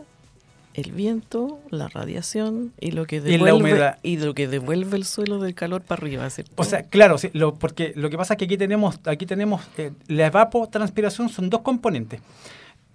el 0.75 0.93
viento, 0.93 1.61
la 1.71 1.89
radiación 1.89 2.73
y 2.81 2.93
lo 2.93 3.07
que 3.07 3.21
devuelve 3.21 3.97
y, 4.03 4.17
lo 4.17 4.35
que 4.35 4.49
devuelve 4.49 4.97
el 4.97 5.05
suelo 5.05 5.39
del 5.39 5.55
calor 5.55 5.83
para 5.83 6.01
arriba. 6.01 6.29
O 6.57 6.65
sea, 6.65 6.83
claro, 6.83 7.17
porque 7.59 7.93
lo 7.95 8.11
que 8.11 8.17
pasa 8.17 8.35
es 8.35 8.39
que 8.39 8.47
aquí 8.47 8.57
tenemos, 8.57 8.99
aquí 9.05 9.27
tenemos 9.27 9.63
eh, 9.79 9.93
la 10.09 10.27
evapotranspiración 10.27 11.29
son 11.29 11.51
dos 11.51 11.61
componentes 11.61 12.21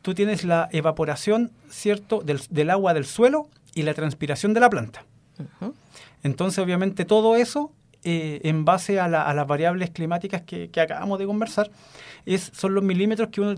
tú 0.08 0.14
tienes 0.14 0.46
la 0.46 0.70
evaporación, 0.72 1.52
¿cierto?, 1.70 2.22
del, 2.22 2.70
agua 2.70 2.94
del 2.94 3.06
suelo 3.06 3.50
y 3.76 3.82
la 3.82 3.94
transpiración 3.94 4.54
de 4.54 4.62
la 4.62 4.70
planta. 4.70 5.04
Entonces, 6.24 6.60
obviamente, 6.60 7.04
todo 7.04 7.36
eso, 7.36 7.74
eh, 8.04 8.42
en 8.44 8.66
base 8.66 9.00
a, 9.00 9.08
las 9.08 9.48
variables 9.48 9.90
climáticas 9.90 10.42
que, 10.42 10.70
acabamos 10.80 11.20
de 11.20 11.26
conversar, 11.26 11.70
es, 12.26 12.52
son 12.54 12.74
los 12.74 12.84
milímetros 12.84 13.30
que 13.30 13.42
uno 13.42 13.56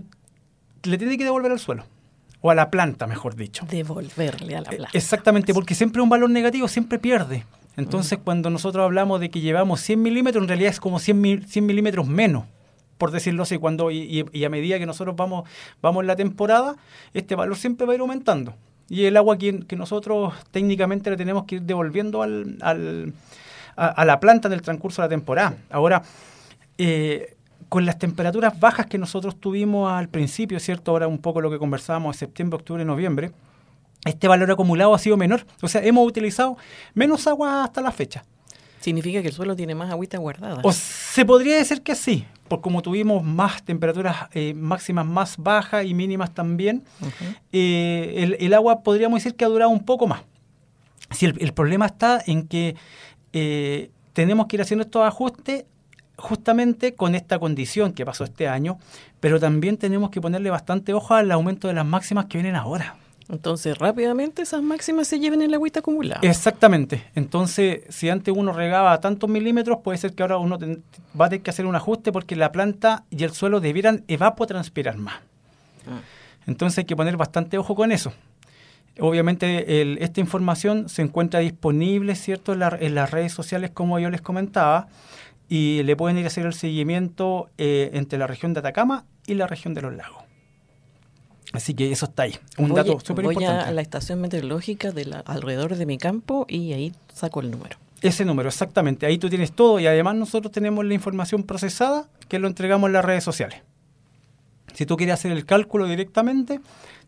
le 0.82 0.98
tiene 0.98 1.18
que 1.18 1.24
devolver 1.24 1.52
al 1.52 1.58
suelo. 1.58 1.84
O 2.42 2.50
a 2.50 2.54
la 2.54 2.70
planta, 2.70 3.06
mejor 3.06 3.36
dicho. 3.36 3.66
Devolverle 3.68 4.56
a 4.56 4.62
la 4.62 4.70
planta. 4.70 4.90
Exactamente, 4.96 5.52
porque 5.52 5.74
siempre 5.74 6.00
un 6.00 6.08
valor 6.08 6.30
negativo 6.30 6.68
siempre 6.68 6.98
pierde. 6.98 7.44
Entonces, 7.76 8.18
cuando 8.22 8.50
nosotros 8.50 8.84
hablamos 8.84 9.20
de 9.20 9.30
que 9.30 9.40
llevamos 9.40 9.80
100 9.80 10.02
milímetros, 10.02 10.42
en 10.42 10.48
realidad 10.48 10.70
es 10.70 10.80
como 10.80 10.98
100, 10.98 11.46
100 11.46 11.66
milímetros 11.66 12.06
menos 12.06 12.44
por 13.00 13.10
decirlo 13.12 13.44
así, 13.44 13.56
cuando, 13.56 13.90
y, 13.90 14.44
a 14.44 14.50
medida 14.50 14.78
que 14.78 14.84
nosotros 14.84 15.16
vamos, 15.16 15.48
vamos 15.80 16.02
en 16.02 16.06
la 16.06 16.16
temporada, 16.16 16.76
este 17.14 17.34
valor 17.34 17.56
siempre 17.56 17.86
va 17.86 17.94
a 17.94 17.96
ir 17.96 18.02
aumentando. 18.02 18.54
Y 18.90 19.06
el 19.06 19.16
agua 19.16 19.38
que, 19.38 19.60
que 19.60 19.74
nosotros 19.74 20.34
técnicamente 20.50 21.08
le 21.08 21.16
tenemos 21.16 21.44
que 21.44 21.54
ir 21.54 21.62
devolviendo 21.62 22.22
al, 22.22 22.58
al, 22.60 23.14
a, 23.88 24.04
la 24.04 24.20
planta 24.20 24.48
en 24.48 24.54
el 24.54 24.62
transcurso 24.62 25.00
de 25.02 25.06
la 25.06 25.10
temporada. 25.10 25.56
Ahora, 25.70 26.02
eh, 26.78 27.36
con 27.68 27.86
las 27.86 27.98
temperaturas 27.98 28.58
bajas 28.58 28.86
que 28.86 28.98
nosotros 28.98 29.38
tuvimos 29.40 29.90
al 29.90 30.08
principio, 30.08 30.58
¿cierto? 30.60 30.90
Ahora 30.90 31.08
un 31.08 31.18
poco 31.18 31.40
lo 31.40 31.50
que 31.50 31.58
conversábamos 31.58 32.16
septiembre, 32.16 32.56
octubre, 32.56 32.84
noviembre, 32.84 33.32
este 34.04 34.28
valor 34.28 34.50
acumulado 34.50 34.94
ha 34.94 34.98
sido 34.98 35.16
menor. 35.16 35.46
O 35.62 35.68
sea, 35.68 35.82
hemos 35.84 36.06
utilizado 36.06 36.56
menos 36.94 37.26
agua 37.26 37.64
hasta 37.64 37.80
la 37.80 37.92
fecha. 37.92 38.24
Significa 38.80 39.20
que 39.20 39.28
el 39.28 39.34
suelo 39.34 39.54
tiene 39.54 39.74
más 39.74 39.90
agüita 39.90 40.16
guardada. 40.18 40.60
O 40.64 40.72
se 40.72 41.24
podría 41.26 41.56
decir 41.56 41.82
que 41.82 41.94
sí, 41.94 42.26
por 42.48 42.62
como 42.62 42.80
tuvimos 42.80 43.22
más 43.22 43.62
temperaturas 43.62 44.28
eh, 44.32 44.54
máximas 44.54 45.04
más 45.04 45.36
bajas 45.36 45.84
y 45.84 45.92
mínimas 45.92 46.32
también, 46.32 46.82
eh, 47.52 48.36
el, 48.40 48.54
agua 48.54 48.82
podríamos 48.82 49.22
decir 49.22 49.36
que 49.36 49.44
ha 49.44 49.48
durado 49.48 49.70
un 49.70 49.84
poco 49.84 50.06
más. 50.06 50.22
Si 51.10 51.26
el, 51.26 51.52
problema 51.52 51.86
está 51.86 52.22
en 52.26 52.46
que 52.48 52.74
eh, 53.32 53.90
tenemos 54.12 54.46
que 54.46 54.56
ir 54.56 54.62
haciendo 54.62 54.84
estos 54.84 55.06
ajustes 55.06 55.64
justamente 56.16 56.94
con 56.94 57.14
esta 57.14 57.38
condición 57.38 57.92
que 57.92 58.04
pasó 58.04 58.24
este 58.24 58.48
año, 58.48 58.78
pero 59.20 59.40
también 59.40 59.76
tenemos 59.76 60.10
que 60.10 60.20
ponerle 60.20 60.50
bastante 60.50 60.92
ojo 60.92 61.14
al 61.14 61.30
aumento 61.30 61.68
de 61.68 61.74
las 61.74 61.86
máximas 61.86 62.26
que 62.26 62.38
vienen 62.38 62.56
ahora. 62.56 62.96
Entonces, 63.30 63.78
rápidamente 63.78 64.42
esas 64.42 64.60
máximas 64.60 65.06
se 65.06 65.20
lleven 65.20 65.40
en 65.40 65.52
la 65.52 65.56
agüita 65.56 65.80
acumulada. 65.80 66.20
Exactamente. 66.22 67.04
Entonces, 67.14 67.82
si 67.88 68.08
antes 68.08 68.34
uno 68.36 68.52
regaba 68.52 68.92
a 68.92 69.00
tantos 69.00 69.30
milímetros, 69.30 69.78
puede 69.84 69.98
ser 69.98 70.14
que 70.14 70.22
ahora 70.22 70.38
uno 70.38 70.58
va 71.18 71.26
a 71.26 71.28
tener 71.28 71.42
que 71.42 71.50
hacer 71.50 71.64
un 71.64 71.76
ajuste 71.76 72.10
porque 72.10 72.34
la 72.34 72.50
planta 72.50 73.04
y 73.08 73.22
el 73.22 73.30
suelo 73.30 73.60
debieran 73.60 74.04
evapotranspirar 74.08 74.96
más. 74.96 75.14
Ah. 75.86 76.00
Entonces 76.46 76.78
hay 76.78 76.84
que 76.84 76.96
poner 76.96 77.16
bastante 77.16 77.56
ojo 77.56 77.76
con 77.76 77.92
eso. 77.92 78.12
Obviamente 79.00 80.02
esta 80.02 80.20
información 80.20 80.88
se 80.88 81.02
encuentra 81.02 81.40
disponible 81.40 82.14
¿cierto? 82.14 82.52
En, 82.52 82.62
en, 82.62 82.94
las 82.94 83.10
redes 83.10 83.32
sociales 83.32 83.70
como 83.70 83.98
yo 83.98 84.10
les 84.10 84.20
comentaba 84.20 84.88
y 85.50 85.82
le 85.82 85.96
pueden 85.96 86.16
ir 86.16 86.24
a 86.24 86.28
hacer 86.28 86.46
el 86.46 86.54
seguimiento 86.54 87.50
eh, 87.58 87.90
entre 87.94 88.18
la 88.18 88.28
región 88.28 88.54
de 88.54 88.60
Atacama 88.60 89.04
y 89.26 89.34
la 89.34 89.48
región 89.48 89.74
de 89.74 89.82
los 89.82 89.92
lagos. 89.94 90.22
Así 91.52 91.74
que 91.74 91.90
eso 91.90 92.06
está 92.06 92.22
ahí. 92.22 92.36
Un 92.56 92.72
dato 92.72 93.00
súper 93.00 93.24
importante. 93.24 93.56
Voy 93.56 93.68
a 93.68 93.72
la 93.72 93.80
estación 93.80 94.20
meteorológica 94.20 94.92
de 94.92 95.22
alrededor 95.24 95.74
de 95.74 95.84
mi 95.84 95.98
campo 95.98 96.46
y 96.48 96.72
ahí 96.72 96.92
saco 97.12 97.40
el 97.40 97.50
número. 97.50 97.76
Ese 98.00 98.24
número, 98.24 98.48
exactamente. 98.48 99.06
Ahí 99.06 99.18
tú 99.18 99.28
tienes 99.28 99.52
todo 99.52 99.80
y 99.80 99.88
además 99.88 100.14
nosotros 100.14 100.52
tenemos 100.52 100.84
la 100.84 100.94
información 100.94 101.42
procesada 101.42 102.08
que 102.28 102.38
lo 102.38 102.46
entregamos 102.46 102.86
en 102.86 102.92
las 102.92 103.04
redes 103.04 103.24
sociales. 103.24 103.62
Si 104.74 104.86
tú 104.86 104.96
quieres 104.96 105.14
hacer 105.14 105.32
el 105.32 105.44
cálculo 105.44 105.86
directamente, 105.86 106.60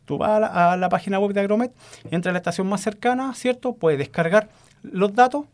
tú 0.05 0.19
vas 0.19 0.43
a 0.43 0.77
la, 0.77 0.89
página 0.89 1.19
web 1.19 1.33
de 1.33 1.41
Agromet, 1.41 1.73
entra 2.11 2.31
a 2.31 2.33
la 2.33 2.39
estación 2.39 2.67
más 2.67 2.81
cercana, 2.81 3.35
¿cierto? 3.35 3.75
Puedes 3.75 3.99
descargar 3.99 4.49
los 4.83 5.15
datos, 5.15 5.47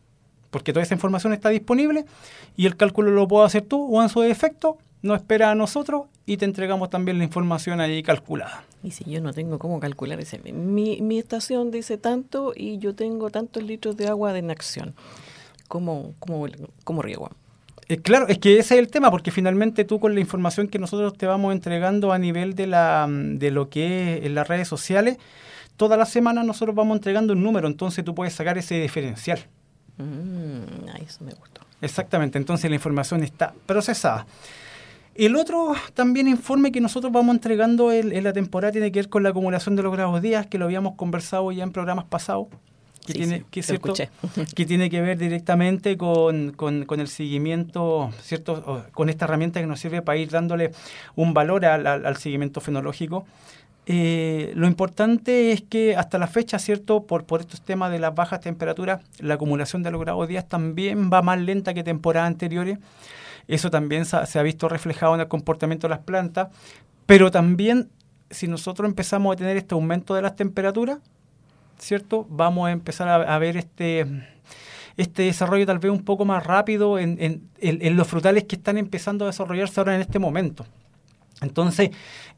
porque 0.49 0.73
toda 0.73 0.83
esa 0.83 0.95
información 0.95 1.33
está 1.33 1.49
disponible, 1.49 2.05
y 2.55 2.65
el 2.65 2.75
cálculo 2.75 3.11
lo 3.11 3.27
puedes 3.27 3.47
hacer 3.47 3.63
tú 3.63 3.95
o 3.95 4.01
en 4.01 4.09
su 4.09 4.21
defecto, 4.21 4.77
no 5.01 5.15
espera 5.15 5.51
a 5.51 5.55
nosotros 5.55 6.07
y 6.25 6.37
te 6.37 6.45
entregamos 6.45 6.89
también 6.89 7.17
la 7.17 7.23
información 7.23 7.79
ahí 7.79 8.03
calculada. 8.03 8.63
Y 8.83 8.91
si 8.91 9.05
yo 9.05 9.21
no 9.21 9.33
tengo 9.33 9.57
cómo 9.57 9.79
calcular 9.79 10.19
ese, 10.19 10.39
mi, 10.39 11.01
mi 11.01 11.19
estación 11.19 11.71
dice 11.71 11.97
tanto 11.97 12.53
y 12.55 12.79
yo 12.79 12.93
tengo 12.95 13.29
tantos 13.29 13.63
litros 13.63 13.95
de 13.95 14.07
agua 14.07 14.33
de 14.33 14.39
inacción, 14.39 14.93
¿cómo, 15.67 16.13
cómo, 16.19 16.47
cómo 16.83 17.01
riego? 17.01 17.29
Eh, 17.89 17.97
claro, 17.97 18.27
es 18.27 18.37
que 18.37 18.59
ese 18.59 18.75
es 18.75 18.79
el 18.79 18.87
tema, 18.87 19.09
porque 19.09 19.31
finalmente 19.31 19.83
tú 19.83 19.99
con 19.99 20.13
la 20.13 20.21
información 20.21 20.67
que 20.67 20.77
nosotros 20.77 21.17
te 21.17 21.25
vamos 21.25 21.53
entregando 21.53 22.13
a 22.13 22.19
nivel 22.19 22.53
de, 22.53 22.67
la, 22.67 23.07
de 23.09 23.49
lo 23.49 23.69
que 23.69 24.19
es 24.19 24.25
en 24.25 24.35
las 24.35 24.47
redes 24.47 24.67
sociales, 24.67 25.17
toda 25.75 25.97
la 25.97 26.05
semana 26.05 26.43
nosotros 26.43 26.75
vamos 26.75 26.97
entregando 26.97 27.33
un 27.33 27.41
número, 27.41 27.67
entonces 27.67 28.05
tú 28.05 28.13
puedes 28.13 28.33
sacar 28.33 28.59
ese 28.59 28.79
diferencial. 28.79 29.39
Mm, 29.97 30.87
eso 31.03 31.23
me 31.23 31.33
gustó. 31.33 31.61
Exactamente, 31.81 32.37
entonces 32.37 32.69
la 32.69 32.75
información 32.75 33.23
está 33.23 33.53
procesada. 33.65 34.27
El 35.15 35.35
otro 35.35 35.73
también 35.95 36.27
informe 36.27 36.71
que 36.71 36.81
nosotros 36.81 37.11
vamos 37.11 37.35
entregando 37.35 37.91
en, 37.91 38.23
la 38.23 38.33
temporada 38.33 38.71
tiene 38.71 38.91
que 38.91 38.99
ver 38.99 39.09
con 39.09 39.23
la 39.23 39.29
acumulación 39.29 39.75
de 39.75 39.83
los 39.83 39.91
grados 39.91 40.21
días, 40.21 40.45
que 40.45 40.57
lo 40.57 40.65
habíamos 40.65 40.95
conversado 40.95 41.51
ya 41.51 41.63
en 41.63 41.71
programas 41.71 42.05
pasados. 42.05 42.47
Que, 43.13 43.19
tiene, 43.19 43.43
que, 43.49 43.63
cierto, 43.63 43.93
que 44.55 44.65
tiene 44.65 44.89
que 44.89 45.01
ver 45.01 45.17
directamente 45.17 45.97
con, 45.97 46.53
el 46.89 47.07
seguimiento, 47.07 48.11
¿cierto? 48.21 48.85
con 48.93 49.09
esta 49.09 49.25
herramienta 49.25 49.59
que 49.59 49.65
nos 49.65 49.79
sirve 49.79 50.01
para 50.01 50.17
ir 50.17 50.29
dándole 50.29 50.71
un 51.15 51.33
valor 51.33 51.65
al, 51.65 52.17
seguimiento 52.17 52.61
fenológico. 52.61 53.25
Eh, 53.87 54.51
lo 54.53 54.67
importante 54.67 55.51
es 55.51 55.63
que 55.63 55.95
hasta 55.95 56.19
la 56.19 56.27
fecha, 56.27 56.59
¿cierto? 56.59 57.03
Por, 57.03 57.23
por 57.23 57.39
estos 57.39 57.61
temas 57.61 57.91
de 57.91 57.97
las 57.97 58.13
bajas 58.13 58.41
temperaturas, 58.41 59.01
la 59.17 59.33
acumulación 59.33 59.81
de 59.81 59.89
los 59.89 59.99
grados 59.99 60.27
días 60.27 60.47
también 60.47 61.09
va 61.11 61.23
más 61.23 61.39
lenta 61.39 61.73
que 61.73 61.83
temporadas 61.83 62.27
anteriores. 62.27 62.77
Eso 63.47 63.71
también 63.71 64.05
se 64.05 64.37
ha 64.39 64.43
visto 64.43 64.69
reflejado 64.69 65.15
en 65.15 65.21
el 65.21 65.27
comportamiento 65.27 65.87
de 65.87 65.95
las 65.95 66.03
plantas, 66.03 66.49
pero 67.07 67.31
también 67.31 67.89
si 68.29 68.47
nosotros 68.47 68.87
empezamos 68.87 69.33
a 69.33 69.37
tener 69.37 69.57
este 69.57 69.73
aumento 69.73 70.15
de 70.15 70.21
las 70.21 70.35
temperaturas, 70.35 70.99
¿cierto? 71.79 72.25
Vamos 72.29 72.67
a 72.67 72.71
empezar 72.71 73.07
a, 73.07 73.39
ver 73.39 73.57
este, 73.57 74.05
este 74.97 75.23
desarrollo 75.23 75.65
tal 75.65 75.79
vez 75.79 75.91
un 75.91 76.03
poco 76.03 76.25
más 76.25 76.45
rápido 76.45 76.99
en, 76.99 77.49
los 77.61 78.07
frutales 78.07 78.43
que 78.43 78.55
están 78.55 78.77
empezando 78.77 79.25
a 79.25 79.27
desarrollarse 79.27 79.79
ahora 79.79 79.95
en 79.95 80.01
este 80.01 80.19
momento. 80.19 80.65
Entonces, 81.41 81.91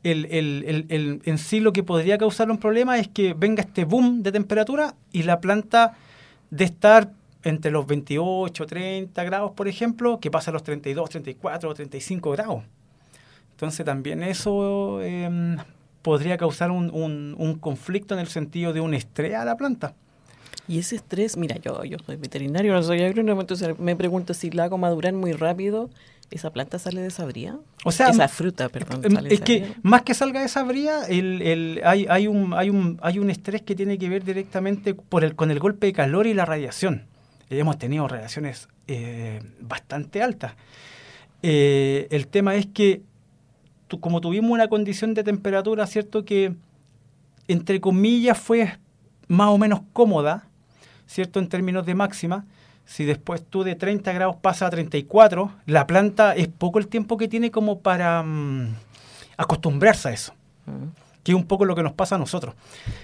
en 0.04 1.38
sí 1.38 1.60
lo 1.60 1.74
que 1.74 1.84
podría 1.84 2.18
causar 2.18 2.52
un 2.52 2.58
problema 2.58 3.00
es 3.00 3.08
que 3.08 3.34
venga 3.34 3.62
este 3.62 3.86
boom 3.86 4.22
de 4.22 4.32
temperatura 4.32 4.94
y 5.12 5.24
la 5.24 5.39
planta 5.39 5.98
de 6.52 6.65
estar 6.65 7.12
entre 7.44 7.72
los 7.72 7.88
28, 7.88 8.65
30 8.65 9.24
grados, 9.24 9.52
por 9.52 9.68
ejemplo, 9.68 10.20
que 10.20 10.30
pasa 10.30 10.52
a 10.52 10.54
los 10.54 10.63
32, 10.63 11.10
34, 11.10 11.74
35 11.74 12.32
grados. 12.32 12.63
Entonces 13.52 13.86
también 13.86 14.24
eso 14.24 15.02
em, 15.02 15.58
podría 16.02 16.38
causar 16.38 16.72
un, 16.72 16.90
un, 17.38 17.56
conflicto 17.56 18.14
en 18.14 18.20
el 18.20 18.28
sentido 18.28 18.74
de 18.74 18.82
un 18.82 18.94
estrés 18.94 19.36
a 19.36 19.46
la 19.46 19.58
planta. 19.58 19.94
Y 20.68 20.80
ese 20.80 20.96
estrés, 20.96 21.38
mira, 21.38 21.58
yo, 21.58 21.84
yo 21.84 21.98
soy 22.06 22.16
veterinario, 22.16 22.74
no 22.74 22.84
soy 22.84 23.02
agrónomo, 23.02 23.42
entonces 23.42 23.78
me 23.80 23.96
pregunto 23.96 24.34
si 24.34 24.52
la 24.52 24.66
hago 24.66 24.78
madurar 24.78 25.14
muy 25.14 25.34
rápido, 25.34 25.90
¿esa 26.30 26.52
planta 26.52 26.80
sale 26.80 27.02
de 27.02 27.10
sabría? 27.10 27.58
O 27.84 27.92
sea, 27.92 28.10
esa 28.10 28.28
fruta, 28.28 28.70
perdón. 28.70 29.02
Es 29.30 29.42
que 29.42 29.74
más 29.82 30.04
que 30.04 30.14
salga 30.14 30.42
de 30.42 30.48
sabría, 30.48 31.04
el, 31.04 31.42
el, 31.42 31.82
hay, 31.84 32.06
hay, 32.10 32.28
un, 32.28 32.54
hay, 32.54 32.70
un, 32.70 33.00
hay 33.02 33.20
un 33.20 33.30
estrés 33.30 33.62
que 33.62 33.76
tiene 33.76 33.98
que 33.98 34.08
ver 34.08 34.24
directamente 34.24 34.94
por 34.94 35.24
el, 35.24 35.36
con 35.36 35.52
el 35.52 35.60
golpe 35.60 35.88
de 35.88 35.94
calor 35.94 36.28
y 36.28 36.34
la 36.34 36.46
radiación 36.46 37.12
hemos 37.60 37.78
tenido 37.78 38.08
relaciones 38.08 38.68
eh, 38.88 39.42
bastante 39.60 40.22
altas. 40.22 40.54
Eh, 41.44 42.08
el 42.12 42.28
tema 42.28 42.56
es 42.56 42.68
que 42.68 43.02
como 43.99 44.21
tuvimos 44.21 44.51
una 44.51 44.67
condición 44.67 45.13
de 45.13 45.23
temperatura, 45.23 45.86
¿cierto? 45.88 46.23
Que 46.25 46.54
entre 47.47 47.82
comillas 47.82 48.38
fue 48.38 48.77
más 49.27 49.49
o 49.49 49.58
menos 49.58 49.82
cómoda, 49.93 50.45
¿cierto? 51.08 51.39
En 51.39 51.49
términos 51.49 51.86
de 51.86 51.95
máxima. 51.95 52.45
Si 52.86 53.06
después 53.06 53.43
tú 53.43 53.63
de 53.63 53.75
30 53.75 54.12
grados 54.12 54.36
pasas 54.36 54.67
a 54.67 54.69
34, 54.71 55.51
la 55.65 55.88
planta 55.88 56.36
es 56.36 56.47
poco 56.47 56.80
el 56.80 56.88
tiempo 56.88 57.17
que 57.17 57.27
tiene 57.27 57.51
como 57.51 57.80
para 57.80 58.23
mm, 58.23 58.75
acostumbrarse 59.38 60.10
a 60.10 60.13
eso 60.13 60.34
que 61.23 61.32
es 61.32 61.36
un 61.36 61.45
poco 61.45 61.65
lo 61.65 61.75
que 61.75 61.84
nos 61.84 61.93
pasa 61.93 62.15
a 62.15 62.17
nosotros. 62.17 62.56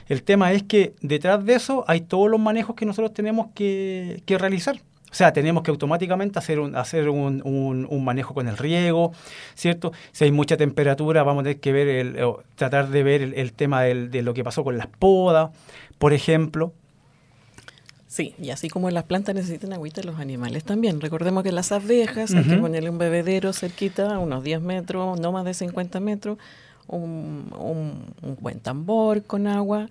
El 0.08 0.24
tema 0.24 0.52
es 0.52 0.64
que 0.64 0.96
detrás 1.02 1.44
de 1.46 1.54
eso 1.54 1.84
hay 1.88 2.02
todos 2.02 2.30
los 2.30 2.40
manejos 2.40 2.76
que 2.76 2.86
nosotros 2.86 3.14
tenemos 3.14 3.48
que, 3.54 4.24
realizar. 4.28 4.80
O 5.10 5.16
sea, 5.18 5.32
tenemos 5.32 5.64
que 5.64 5.72
automáticamente 5.72 6.38
hacer 6.38 6.60
un, 6.60 6.76
hacer 6.76 7.10
un, 7.10 7.42
un, 7.44 8.04
manejo 8.04 8.34
con 8.34 8.48
el 8.48 8.58
riego, 8.58 9.14
¿cierto? 9.56 9.94
Si 10.12 10.26
hay 10.26 10.32
mucha 10.32 10.58
temperatura, 10.58 11.24
vamos 11.24 11.42
a 11.42 11.44
tener 11.46 11.60
que 11.60 11.72
ver 11.72 11.88
el, 11.88 12.18
tratar 12.56 12.90
de 12.90 13.04
ver 13.04 13.22
el, 13.22 13.54
tema 13.54 13.84
de 13.84 14.22
lo 14.22 14.34
que 14.34 14.44
pasó 14.44 14.64
con 14.64 14.78
las 14.78 14.88
podas, 14.88 15.52
por 15.98 16.14
ejemplo. 16.14 16.74
Sí, 18.08 18.34
y 18.42 18.50
así 18.50 18.70
como 18.70 18.90
las 18.90 19.04
plantas 19.04 19.36
necesitan 19.36 19.74
agüita, 19.74 20.02
los 20.02 20.20
animales 20.20 20.64
también. 20.64 21.02
Recordemos 21.02 21.44
que 21.44 21.52
las 21.52 21.72
abejas 21.72 22.34
hay 22.34 22.44
que 22.46 22.58
ponerle 22.58 22.90
un 22.90 22.98
bebedero 22.98 23.54
cerquita, 23.54 24.18
unos 24.18 24.44
10 24.44 24.62
metros, 24.62 25.20
no 25.20 25.32
más 25.32 25.46
de 25.46 25.54
50 25.54 26.00
metros, 26.00 26.38
un, 26.88 27.50
buen 28.40 28.60
tambor 28.60 29.24
con 29.24 29.46
agua 29.46 29.90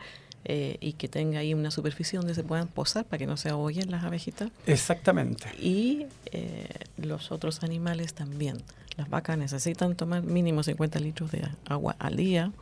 eh, 0.49 0.77
y 0.81 0.93
que 0.93 1.09
tenga 1.09 1.41
ahí 1.41 1.55
una 1.55 1.73
superficie 1.73 2.21
donde 2.21 2.33
se 2.33 2.45
puedan 2.45 2.69
posar 2.69 3.05
para 3.05 3.19
que 3.19 3.27
no 3.27 3.37
se 3.37 3.49
ahoguen 3.49 3.91
las 3.91 4.05
abejitas. 4.05 4.53
Exactamente. 4.67 5.49
Y 5.61 6.07
eh, 6.27 6.69
los 6.99 7.33
otros 7.33 7.65
animales 7.65 8.15
también. 8.15 8.59
Las 8.97 9.11
vacas 9.11 9.37
necesitan 9.39 9.97
tomar 9.97 10.23
mínimo 10.23 10.63
50 10.63 11.01
litros 11.01 11.33
de 11.33 11.49
agua 11.69 11.97
al 11.99 12.15
día. 12.15 12.53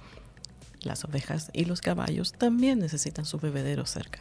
Las 0.80 1.04
ovejas 1.04 1.50
y 1.52 1.66
los 1.66 1.82
caballos 1.82 2.32
también 2.32 2.78
necesitan 2.78 3.26
su 3.26 3.38
bebedero 3.38 3.84
cerca. 3.84 4.20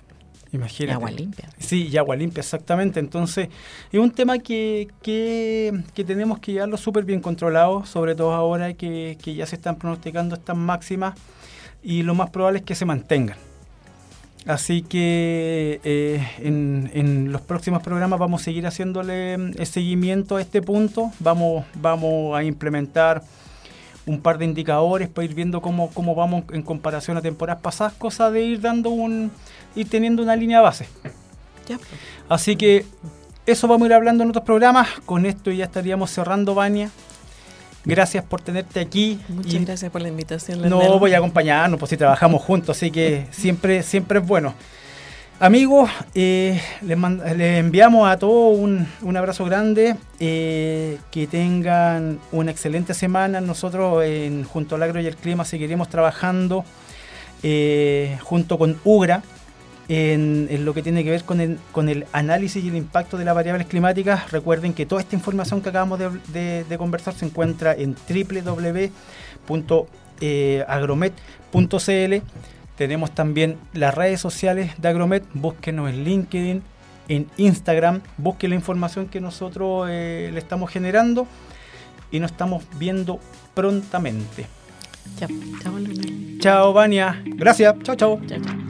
Imagínate. 0.52 0.92
Y 0.92 0.96
agua 0.96 1.12
limpia. 1.12 1.50
Sí, 1.58 1.88
y 1.88 1.96
agua 1.96 2.18
limpia, 2.18 2.42
exactamente. 2.42 3.00
Entonces, 3.00 3.48
es 3.94 4.00
un 4.00 4.12
tema 4.12 4.40
que, 4.40 4.90
que, 5.02 5.84
tenemos 6.06 6.40
que 6.40 6.52
llevarlo 6.52 6.76
súper 6.76 7.06
bien 7.06 7.22
controlado, 7.22 7.86
sobre 7.86 8.14
todo 8.14 8.34
ahora 8.34 8.74
que, 8.74 9.18
que, 9.24 9.36
ya 9.36 9.46
se 9.46 9.56
están 9.56 9.78
pronosticando 9.78 10.36
estas 10.36 10.58
máximas 10.58 11.18
y 11.82 12.04
lo 12.04 12.14
más 12.14 12.30
probable 12.30 12.60
es 12.60 12.66
que 12.66 12.76
se 12.76 12.84
mantengan. 12.84 13.38
Así 14.46 14.82
que 14.82 15.80
eh, 15.84 16.28
en, 16.40 16.92
en, 16.94 17.32
los 17.32 17.42
próximos 17.42 17.82
programas 17.82 18.20
vamos 18.20 18.42
a 18.42 18.46
seguir 18.46 18.68
haciéndole 18.68 19.36
el 19.36 19.56
eh, 19.58 19.66
seguimiento 19.66 20.36
a 20.36 20.42
este 20.42 20.62
punto. 20.62 21.12
Vamos, 21.20 21.66
vamos 21.76 22.36
a 22.36 22.44
implementar 22.44 23.24
un 24.06 24.20
par 24.20 24.38
de 24.38 24.46
indicadores 24.46 25.08
para 25.08 25.26
ir 25.26 25.34
viendo 25.34 25.62
cómo, 25.62 25.90
cómo 25.92 26.14
vamos 26.14 26.44
en 26.52 26.62
comparación 26.62 27.16
a 27.16 27.22
temporadas 27.22 27.62
pasadas, 27.62 27.94
cosa 27.94 28.30
de 28.32 28.44
ir 28.44 28.60
dando 28.60 28.90
un 28.90 29.32
ir 29.76 29.90
teniendo 29.90 30.22
una 30.22 30.36
línea 30.36 30.60
base. 30.60 30.88
Así 32.28 32.58
que 32.58 32.86
eso 33.46 33.68
vamos 33.68 33.86
a 33.86 33.88
ir 33.88 33.94
hablando 33.94 34.24
en 34.24 34.30
otros 34.30 34.44
programas. 34.44 34.90
Con 35.06 35.26
esto 35.26 35.52
ya 35.52 35.66
estaríamos 35.66 36.12
cerrando, 36.12 36.54
Vania. 36.54 36.90
Gracias 37.86 38.24
por 38.24 38.42
tenerte 38.42 38.80
aquí. 38.80 39.20
Muchas 39.28 39.66
gracias 39.66 39.92
por 39.92 40.02
la 40.02 40.08
invitación. 40.08 40.68
No 40.70 41.00
voy 41.00 41.14
a 41.14 41.18
acompañarnos, 41.18 41.80
pues 41.80 41.90
si 41.90 41.98
trabajamos 41.98 42.42
juntos, 42.42 42.78
así 42.78 42.92
que 42.92 43.28
siempre, 43.32 43.84
siempre 43.84 44.20
es 44.20 44.26
bueno. 44.26 44.54
Amigos, 45.40 45.90
eh, 46.16 46.62
les, 46.82 46.98
enviamos 47.58 48.10
a 48.10 48.18
todos 48.18 48.58
un, 48.58 49.18
abrazo 49.18 49.44
grande, 49.44 49.98
eh, 50.20 51.00
que 51.12 51.28
tengan 51.28 52.20
una 52.32 52.52
excelente 52.52 52.94
semana. 52.94 53.42
Nosotros 53.42 54.06
en 54.06 54.46
Junto 54.46 54.76
al 54.76 54.84
Agro 54.84 55.02
y 55.02 55.08
el 55.08 55.18
Clima 55.18 55.44
seguiremos 55.44 55.90
trabajando 55.90 56.64
eh, 57.42 58.18
junto 58.22 58.58
con 58.58 58.80
UGRA 58.86 59.22
en, 59.88 60.66
lo 60.66 60.74
que 60.74 60.82
tiene 60.82 61.04
que 61.04 61.12
ver 61.12 61.24
con 61.24 61.42
el, 61.42 61.60
con 61.72 61.90
el 61.90 62.06
análisis 62.12 62.64
y 62.64 62.70
el 62.70 62.76
impacto 62.76 63.18
de 63.18 63.26
las 63.26 63.36
variables 63.36 63.68
climáticas. 63.68 64.32
Recuerden 64.32 64.74
que 64.74 64.86
toda 64.86 65.02
esta 65.02 65.16
información 65.16 65.62
que 65.62 65.70
acabamos 65.70 66.00
de, 66.00 66.76
conversar 66.78 67.14
se 67.14 67.26
encuentra 67.26 67.74
en 67.74 67.96
www.agromet.cl 68.08 68.94
tenemos 72.78 73.12
también 73.12 73.58
las 73.74 73.94
redes 73.94 74.20
sociales 74.20 74.72
de 74.80 74.88
Agromet, 74.88 75.24
búsquenos 75.34 75.90
en 75.90 76.04
LinkedIn, 76.04 76.64
en 77.08 77.28
Instagram, 77.38 78.02
busquen 78.18 78.50
la 78.50 78.56
información 78.56 79.08
que 79.08 79.22
nosotros 79.22 79.88
eh, 79.92 80.32
le 80.34 80.40
estamos 80.40 80.72
generando 80.72 81.28
y 82.12 82.20
nos 82.20 82.32
estamos 82.32 82.64
viendo 82.80 83.20
prontamente. 83.54 84.48
Chao, 85.18 85.30
chao, 85.62 85.74
chao 86.40 86.74
Vania. 86.74 87.22
Gracias. 87.26 87.76
Chao, 87.84 87.96
chao. 87.96 88.20